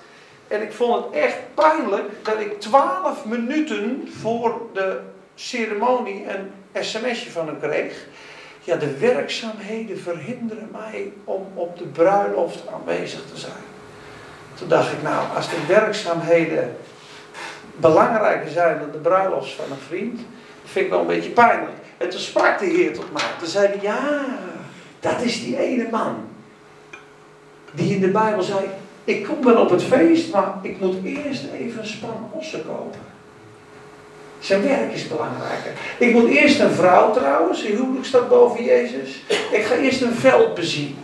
En 0.49 0.63
ik 0.63 0.73
vond 0.73 1.05
het 1.05 1.15
echt 1.15 1.37
pijnlijk 1.55 2.11
dat 2.23 2.41
ik 2.41 2.61
twaalf 2.61 3.25
minuten 3.25 4.09
voor 4.21 4.61
de 4.73 5.01
ceremonie 5.35 6.27
een 6.29 6.85
sms'je 6.85 7.31
van 7.31 7.47
hem 7.47 7.61
kreeg. 7.61 8.07
Ja, 8.61 8.77
de 8.77 8.99
werkzaamheden 8.99 9.99
verhinderen 9.99 10.69
mij 10.73 11.13
om 11.25 11.47
op 11.55 11.79
de 11.79 11.85
bruiloft 11.85 12.63
aanwezig 12.75 13.21
te 13.33 13.39
zijn. 13.39 13.65
Toen 14.55 14.69
dacht 14.69 14.93
ik, 14.93 15.03
nou, 15.03 15.25
als 15.37 15.49
de 15.51 15.67
werkzaamheden 15.69 16.77
belangrijker 17.77 18.51
zijn 18.51 18.79
dan 18.79 18.91
de 18.91 18.99
bruiloft 18.99 19.53
van 19.53 19.65
een 19.71 19.83
vriend, 19.87 20.21
vind 20.65 20.85
ik 20.85 20.91
wel 20.91 21.01
een 21.01 21.07
beetje 21.07 21.31
pijnlijk. 21.31 21.77
En 21.97 22.09
toen 22.09 22.21
sprak 22.21 22.59
de 22.59 22.65
Heer 22.65 22.93
tot 22.93 23.13
mij. 23.13 23.23
Toen 23.39 23.49
zei 23.49 23.67
hij, 23.67 23.79
ja, 23.81 24.25
dat 25.01 25.21
is 25.23 25.45
die 25.45 25.59
ene 25.59 25.89
man. 25.91 26.29
Die 27.73 27.95
in 27.95 28.01
de 28.01 28.09
Bijbel 28.09 28.43
zei, 28.43 28.69
ik 29.05 29.25
kom 29.25 29.45
wel 29.45 29.61
op 29.61 29.71
het 29.71 29.83
feest, 29.83 30.33
maar 30.33 30.55
ik 30.63 30.81
moet 30.81 31.05
eerst 31.05 31.45
even 31.53 31.81
een 31.81 31.87
span 31.87 32.31
ossen 32.33 32.67
kopen. 32.67 33.01
Zijn 34.39 34.63
werk 34.63 34.93
is 34.93 35.09
belangrijker. 35.09 35.73
Ik 35.99 36.13
moet 36.13 36.29
eerst 36.29 36.61
een 36.61 36.71
vrouw 36.71 37.13
trouwen, 37.13 37.57
zijn 37.57 37.73
huwelijk 37.77 38.05
staat 38.05 38.29
boven 38.29 38.65
Jezus. 38.65 39.23
Ik 39.51 39.65
ga 39.65 39.75
eerst 39.75 40.03
een 40.03 40.15
veld 40.15 40.55
bezien. 40.55 40.99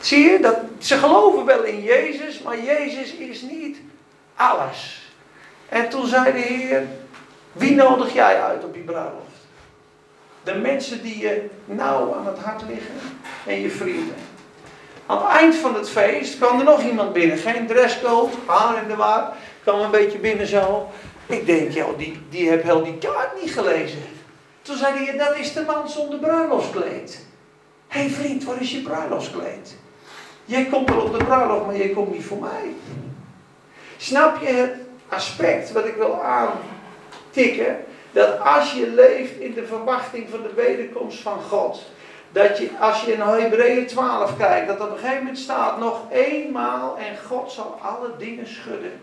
Zie 0.00 0.30
je, 0.30 0.38
dat, 0.40 0.56
ze 0.78 0.96
geloven 0.96 1.44
wel 1.44 1.62
in 1.62 1.82
Jezus, 1.82 2.42
maar 2.42 2.62
Jezus 2.62 3.14
is 3.14 3.42
niet 3.42 3.76
alles. 4.34 5.10
En 5.68 5.88
toen 5.88 6.06
zei 6.06 6.32
de 6.32 6.38
Heer, 6.38 6.86
wie 7.52 7.74
nodig 7.74 8.12
jij 8.12 8.42
uit 8.42 8.64
op 8.64 8.74
die 8.74 8.82
bruiloft? 8.82 9.31
De 10.42 10.54
mensen 10.54 11.02
die 11.02 11.18
je 11.18 11.48
nauw 11.64 12.14
aan 12.14 12.26
het 12.26 12.38
hart 12.38 12.62
liggen 12.68 12.94
en 13.46 13.60
je 13.60 13.70
vrienden. 13.70 14.14
Aan 15.06 15.18
het 15.18 15.36
eind 15.36 15.54
van 15.54 15.74
het 15.74 15.90
feest 15.90 16.38
kwam 16.38 16.58
er 16.58 16.64
nog 16.64 16.82
iemand 16.82 17.12
binnen. 17.12 17.38
Geen 17.38 17.66
dresscode, 17.66 18.32
haar 18.46 18.82
in 18.82 18.88
de 18.88 18.96
war. 18.96 19.32
Kwam 19.62 19.80
een 19.80 19.90
beetje 19.90 20.18
binnen 20.18 20.46
zo. 20.46 20.88
Ik 21.26 21.46
denk, 21.46 21.72
ja, 21.72 21.86
die, 21.96 22.20
die 22.28 22.48
heeft 22.48 22.62
heel 22.62 22.84
die 22.84 22.98
kaart 22.98 23.42
niet 23.42 23.52
gelezen. 23.52 24.02
Toen 24.62 24.76
zei 24.76 25.04
hij, 25.04 25.16
dat 25.16 25.36
is 25.36 25.52
de 25.52 25.64
man 25.66 25.88
zonder 25.88 26.18
bruiloftskleed. 26.18 27.26
Hé 27.88 28.00
hey 28.00 28.10
vriend, 28.10 28.44
waar 28.44 28.60
is 28.60 28.70
je 28.70 28.82
bruiloftskleed? 28.82 29.76
Jij 30.44 30.64
komt 30.64 30.88
wel 30.88 31.00
op 31.00 31.18
de 31.18 31.24
bruiloft, 31.24 31.66
maar 31.66 31.76
jij 31.76 31.88
komt 31.88 32.12
niet 32.12 32.24
voor 32.24 32.40
mij. 32.40 32.74
Snap 33.96 34.40
je 34.40 34.46
het 34.46 34.74
aspect 35.08 35.72
wat 35.72 35.84
ik 35.84 35.94
wil 35.94 36.22
aantikken? 36.22 37.84
Dat 38.12 38.40
als 38.40 38.72
je 38.72 38.90
leeft 38.90 39.40
in 39.40 39.54
de 39.54 39.66
verwachting 39.66 40.28
van 40.30 40.42
de 40.42 40.52
wederkomst 40.54 41.18
van 41.18 41.42
God. 41.42 41.82
Dat 42.32 42.58
je, 42.58 42.70
als 42.80 43.04
je 43.04 43.12
in 43.12 43.20
Hebreeën 43.20 43.86
12 43.86 44.36
kijkt, 44.36 44.66
dat 44.66 44.80
op 44.80 44.90
een 44.90 44.98
gegeven 44.98 45.18
moment 45.18 45.38
staat 45.38 45.78
nog 45.78 46.00
eenmaal 46.10 46.96
en 46.98 47.16
God 47.26 47.52
zal 47.52 47.78
alle 47.82 48.10
dingen 48.18 48.46
schudden. 48.46 49.00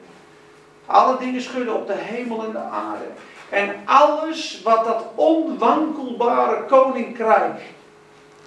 Alle 0.86 1.18
dingen 1.18 1.42
schudden 1.42 1.76
op 1.76 1.88
de 1.88 1.96
hemel 1.96 2.44
en 2.44 2.52
de 2.52 2.58
aarde. 2.58 3.06
En 3.50 3.76
alles 3.86 4.62
wat 4.64 4.86
dat 4.86 5.04
onwankelbare 5.16 6.66
koninkrijk, 6.66 7.62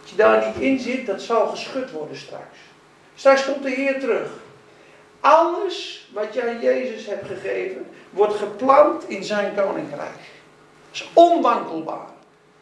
als 0.00 0.10
je 0.10 0.16
daar 0.16 0.46
niet 0.46 0.62
in 0.62 0.78
zit, 0.78 1.06
dat 1.06 1.22
zal 1.22 1.46
geschud 1.46 1.90
worden 1.90 2.16
straks. 2.16 2.58
Straks 3.14 3.44
komt 3.44 3.62
de 3.62 3.70
Heer 3.70 4.00
terug. 4.00 4.28
Alles 5.20 6.08
wat 6.12 6.40
aan 6.40 6.60
Jezus 6.60 7.06
hebt 7.06 7.26
gegeven, 7.26 7.86
wordt 8.10 8.34
geplant 8.34 9.08
in 9.08 9.24
zijn 9.24 9.54
koninkrijk. 9.54 10.31
Is 10.92 11.10
onwankelbaar. 11.12 12.06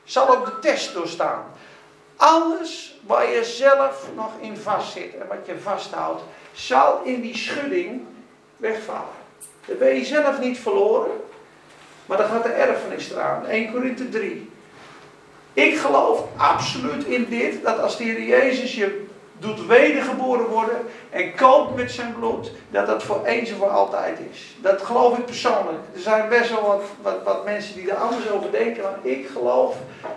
Zal 0.04 0.28
ook 0.28 0.44
de 0.44 0.58
test 0.58 0.94
doorstaan. 0.94 1.44
Alles 2.16 2.98
waar 3.06 3.30
je 3.30 3.44
zelf 3.44 4.08
nog 4.14 4.30
in 4.40 4.56
vastzit 4.56 5.14
en 5.14 5.26
wat 5.28 5.46
je 5.46 5.58
vasthoudt, 5.58 6.22
zal 6.52 7.00
in 7.04 7.20
die 7.20 7.36
schudding 7.36 8.02
wegvallen. 8.56 9.18
Dan 9.64 9.78
ben 9.78 9.94
je 9.94 10.04
zelf 10.04 10.40
niet 10.40 10.58
verloren. 10.58 11.10
Maar 12.06 12.18
dan 12.18 12.28
gaat 12.28 12.42
de 12.42 12.48
erfenis 12.48 13.10
eraan. 13.10 13.46
1 13.46 13.72
Korinthe 13.72 14.08
3. 14.08 14.50
Ik 15.52 15.78
geloof 15.78 16.24
absoluut 16.36 17.04
in 17.04 17.26
dit. 17.28 17.62
Dat 17.62 17.78
als 17.78 17.98
Heer 17.98 18.22
Jezus 18.22 18.74
je 18.74 19.06
doet 19.40 19.66
wedergeboren 19.66 20.46
worden. 20.46 20.76
En 21.10 21.34
koopt 21.34 21.76
met 21.76 21.90
zijn 21.90 22.14
bloed. 22.18 22.50
Dat 22.70 22.86
dat 22.86 23.02
voor 23.02 23.24
eens 23.24 23.50
en 23.50 23.56
voor 23.56 23.68
altijd 23.68 24.18
is. 24.32 24.56
Dat 24.60 24.82
geloof 24.82 25.18
ik 25.18 25.24
persoonlijk. 25.24 25.78
Er 25.94 26.00
zijn 26.00 26.28
best 26.28 26.50
wel 26.50 26.62
wat, 26.62 26.82
wat, 27.02 27.22
wat 27.24 27.44
mensen 27.44 27.74
die 27.74 27.90
er 27.90 27.96
anders 27.96 28.30
over 28.30 28.50
denken. 28.50 28.82
Maar 28.82 28.98
ik 29.02 29.28
geloof. 29.28 29.76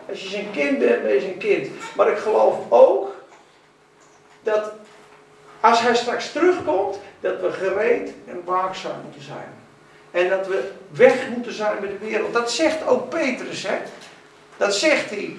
Als 0.09 0.23
je 0.23 0.29
zijn 0.29 0.51
kind 0.51 0.79
bent, 0.79 1.01
ben 1.01 1.13
je 1.13 1.19
zijn 1.19 1.37
kind. 1.37 1.67
Maar 1.95 2.07
ik 2.07 2.17
geloof 2.17 2.55
ook. 2.69 3.11
Dat 4.43 4.71
als 5.59 5.81
hij 5.81 5.95
straks 5.95 6.31
terugkomt, 6.31 6.99
dat 7.19 7.39
we 7.39 7.51
gereed 7.51 8.13
en 8.27 8.41
waakzaam 8.45 9.01
moeten 9.03 9.21
zijn. 9.21 9.53
En 10.11 10.29
dat 10.29 10.47
we 10.47 10.71
weg 10.89 11.29
moeten 11.29 11.53
zijn 11.53 11.77
met 11.81 11.89
de 11.89 12.05
wereld. 12.05 12.33
Dat 12.33 12.51
zegt 12.51 12.87
ook 12.87 13.09
Petrus, 13.09 13.67
hè? 13.67 13.77
Dat 14.57 14.75
zegt 14.75 15.09
hij. 15.09 15.35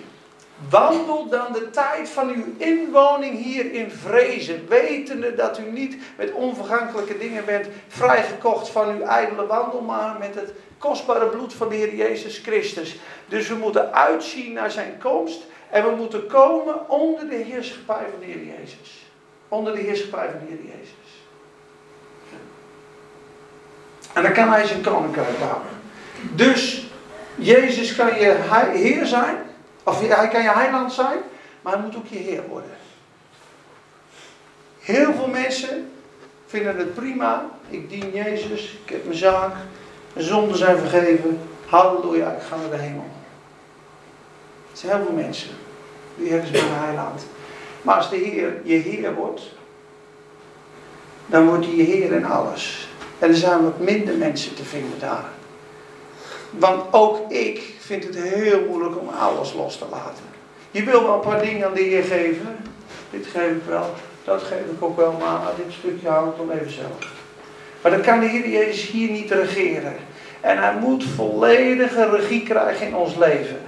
Wandel 0.70 1.28
dan 1.28 1.52
de 1.52 1.70
tijd 1.70 2.08
van 2.08 2.28
uw 2.28 2.44
inwoning 2.56 3.42
hier 3.42 3.72
in 3.72 3.90
vrezen, 3.90 4.68
wetende 4.68 5.34
dat 5.34 5.58
u 5.58 5.70
niet 5.70 5.96
met 6.16 6.32
onvergankelijke 6.32 7.18
dingen 7.18 7.44
bent 7.44 7.68
vrijgekocht 7.88 8.68
van 8.68 8.88
uw 8.88 9.00
ijdele 9.00 9.46
wandel, 9.46 9.80
maar 9.80 10.16
met 10.18 10.34
het 10.34 10.52
kostbare 10.78 11.26
bloed 11.26 11.54
van 11.54 11.68
de 11.68 11.74
Heer 11.74 11.94
Jezus 11.94 12.38
Christus. 12.38 12.96
Dus 13.26 13.48
we 13.48 13.54
moeten 13.54 13.94
uitzien 13.94 14.52
naar 14.52 14.70
zijn 14.70 14.98
komst 14.98 15.42
en 15.70 15.84
we 15.84 15.96
moeten 15.96 16.26
komen 16.26 16.90
onder 16.90 17.28
de 17.28 17.36
heerschappij 17.36 18.04
van 18.10 18.20
de 18.20 18.26
Heer 18.26 18.44
Jezus. 18.44 19.02
Onder 19.48 19.74
de 19.74 19.80
heerschappij 19.80 20.28
van 20.30 20.38
de 20.38 20.46
Heer 20.48 20.64
Jezus. 20.64 21.22
En 24.12 24.22
dan 24.22 24.32
kan 24.32 24.48
hij 24.48 24.66
zijn 24.66 24.82
koninkrijk 24.82 25.38
bouwen. 25.38 25.66
Dus 26.34 26.86
Jezus 27.34 27.96
kan 27.96 28.06
je 28.06 28.70
Heer 28.72 29.06
zijn. 29.06 29.36
Of 29.84 30.00
hij 30.00 30.28
kan 30.28 30.42
je 30.42 30.50
heiland 30.50 30.92
zijn. 30.92 31.18
Maar 31.62 31.72
hij 31.72 31.82
moet 31.82 31.96
ook 31.96 32.06
je 32.06 32.18
Heer 32.18 32.42
worden. 32.48 32.76
Heel 34.80 35.12
veel 35.12 35.28
mensen 35.28 35.92
vinden 36.46 36.76
het 36.76 36.94
prima. 36.94 37.46
Ik 37.68 37.88
dien 37.90 38.10
Jezus, 38.12 38.78
ik 38.84 38.90
heb 38.90 39.04
mijn 39.04 39.16
zaak, 39.16 39.54
mijn 40.12 40.26
zonden 40.26 40.56
zijn 40.56 40.78
vergeven. 40.78 41.40
Halleluja, 41.66 42.30
ik 42.30 42.42
ga 42.42 42.56
naar 42.56 42.70
de 42.70 42.76
hemel. 42.76 43.06
Het 44.70 44.78
zijn 44.78 44.96
heel 44.96 45.04
veel 45.04 45.14
mensen. 45.14 45.50
De 46.16 46.24
Heer 46.24 46.42
is 46.42 46.50
mijn 46.50 46.64
heiland. 46.72 47.26
Maar 47.82 47.96
als 47.96 48.10
de 48.10 48.16
Heer 48.16 48.60
je 48.62 48.74
Heer 48.74 49.14
wordt, 49.14 49.42
dan 51.26 51.46
wordt 51.46 51.64
hij 51.64 51.74
je 51.74 51.82
Heer 51.82 52.12
in 52.12 52.24
alles. 52.24 52.88
En 53.18 53.28
er 53.28 53.36
zijn 53.36 53.62
wat 53.62 53.78
minder 53.78 54.14
mensen 54.14 54.54
te 54.54 54.64
vinden 54.64 54.98
daar. 54.98 55.24
Want 56.58 56.82
ook 56.90 57.32
ik 57.32 57.74
vind 57.78 58.04
het 58.04 58.16
heel 58.16 58.64
moeilijk 58.68 59.00
om 59.00 59.08
alles 59.08 59.52
los 59.52 59.78
te 59.78 59.84
laten. 59.90 60.24
Je 60.70 60.82
wil 60.82 61.02
wel 61.02 61.14
een 61.14 61.20
paar 61.20 61.42
dingen 61.42 61.66
aan 61.66 61.74
de 61.74 61.80
Heer 61.80 62.02
geven. 62.02 62.56
Dit 63.10 63.26
geef 63.26 63.50
ik 63.50 63.62
wel, 63.66 63.90
dat 64.24 64.42
geef 64.42 64.58
ik 64.58 64.82
ook 64.82 64.96
wel, 64.96 65.12
maar 65.12 65.40
dit 65.56 65.74
stukje 65.78 66.08
hou 66.08 66.28
ik 66.28 66.36
dan 66.36 66.50
even 66.50 66.72
zelf. 66.72 67.12
Maar 67.82 67.92
dan 67.92 68.00
kan 68.00 68.20
de 68.20 68.26
Heer 68.26 68.48
Jezus 68.48 68.90
hier 68.90 69.10
niet 69.10 69.30
regeren. 69.30 69.96
En 70.40 70.58
hij 70.58 70.74
moet 70.80 71.04
volledige 71.04 72.10
regie 72.10 72.42
krijgen 72.42 72.86
in 72.86 72.94
ons 72.94 73.16
leven. 73.16 73.60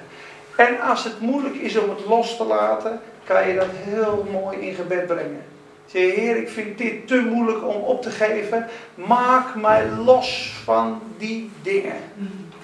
En 0.57 0.81
als 0.81 1.05
het 1.05 1.21
moeilijk 1.21 1.55
is 1.55 1.79
om 1.79 1.91
het 1.91 2.07
los 2.07 2.37
te 2.37 2.45
laten, 2.45 3.01
kan 3.25 3.49
je 3.49 3.55
dat 3.55 3.69
heel 3.71 4.27
mooi 4.33 4.59
in 4.59 4.75
gebed 4.75 5.07
brengen. 5.07 5.45
Zeg, 5.87 6.15
Heer, 6.15 6.37
ik 6.37 6.49
vind 6.49 6.79
dit 6.79 7.07
te 7.07 7.21
moeilijk 7.21 7.69
om 7.69 7.83
op 7.83 8.03
te 8.03 8.11
geven. 8.11 8.67
Maak 8.95 9.55
mij 9.55 9.87
los 10.05 10.53
van 10.65 11.03
die 11.19 11.51
dingen. 11.63 11.97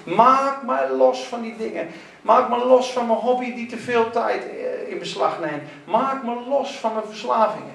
Maak 0.04 0.62
mij 0.62 0.90
los 0.90 1.24
van 1.24 1.42
die 1.42 1.56
dingen. 1.56 1.88
Maak 2.22 2.48
me 2.48 2.64
los 2.64 2.92
van 2.92 3.06
mijn 3.06 3.18
hobby 3.18 3.54
die 3.54 3.66
te 3.66 3.76
veel 3.76 4.10
tijd 4.10 4.42
eh, 4.42 4.90
in 4.92 4.98
beslag 4.98 5.40
neemt. 5.40 5.62
Maak 5.84 6.22
me 6.22 6.34
los 6.48 6.78
van 6.78 6.92
mijn 6.92 7.06
verslavingen. 7.06 7.74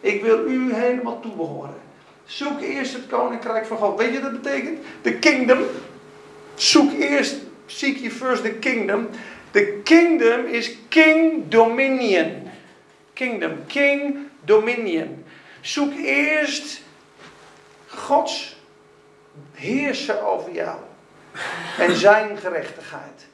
Ik 0.00 0.22
wil 0.22 0.46
u 0.46 0.74
helemaal 0.74 1.20
toebehoren. 1.20 1.80
Zoek 2.24 2.60
eerst 2.60 2.92
het 2.92 3.06
koninkrijk 3.06 3.66
van 3.66 3.76
God. 3.76 3.98
Weet 3.98 4.12
je 4.12 4.20
wat 4.20 4.32
dat 4.32 4.42
betekent? 4.42 4.78
De 5.02 5.18
kingdom. 5.18 5.58
Zoek 6.54 6.92
eerst, 6.92 7.36
seek 7.66 7.96
je 7.96 8.10
first 8.10 8.42
the 8.42 8.52
kingdom. 8.52 9.08
The 9.50 9.80
kingdom 9.84 10.46
is 10.46 10.76
king 10.88 11.48
dominion. 11.48 12.50
Kingdom, 13.12 13.66
king 13.66 14.16
dominion. 14.44 15.24
Zoek 15.60 15.94
eerst 15.94 16.80
Gods 17.86 18.56
heersen 19.52 20.26
over 20.26 20.52
jou. 20.52 20.76
En 21.78 21.96
zijn 21.96 22.38
gerechtigheid. 22.38 23.26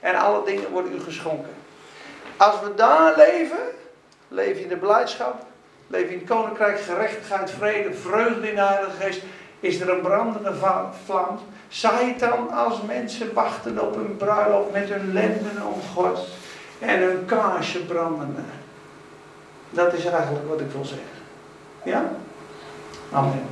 En 0.00 0.14
alle 0.14 0.44
dingen 0.44 0.70
worden 0.70 0.94
u 0.94 1.00
geschonken. 1.00 1.54
Als 2.36 2.60
we 2.60 2.74
daar 2.74 3.16
leven, 3.16 3.58
leef 4.28 4.56
je 4.56 4.62
in 4.62 4.68
de 4.68 4.76
blijdschap, 4.76 5.42
leef 5.86 6.02
je 6.02 6.12
in 6.12 6.18
het 6.18 6.28
koninkrijk, 6.28 6.80
gerechtigheid, 6.80 7.50
vrede, 7.50 7.94
vreugde 7.94 8.48
in 8.48 8.54
de 8.54 8.62
Heilige 8.62 9.00
Geest, 9.00 9.22
is 9.60 9.80
er 9.80 9.90
een 9.90 10.00
brandende 10.00 10.54
vlam. 11.04 11.38
dan 12.18 12.50
als 12.50 12.82
mensen 12.82 13.34
wachten 13.34 13.80
op 13.80 13.96
een 13.96 14.16
bruiloft 14.16 14.72
met 14.72 14.88
hun 14.88 15.12
lenden 15.12 15.66
om 15.66 15.80
God 15.94 16.26
en 16.78 17.02
hun 17.02 17.24
kaarsje 17.24 17.78
brandende. 17.78 18.40
Dat 19.70 19.92
is 19.92 20.04
eigenlijk 20.04 20.48
wat 20.48 20.60
ik 20.60 20.70
wil 20.70 20.84
zeggen. 20.84 21.06
Ja? 21.82 22.10
Amen. 23.12 23.48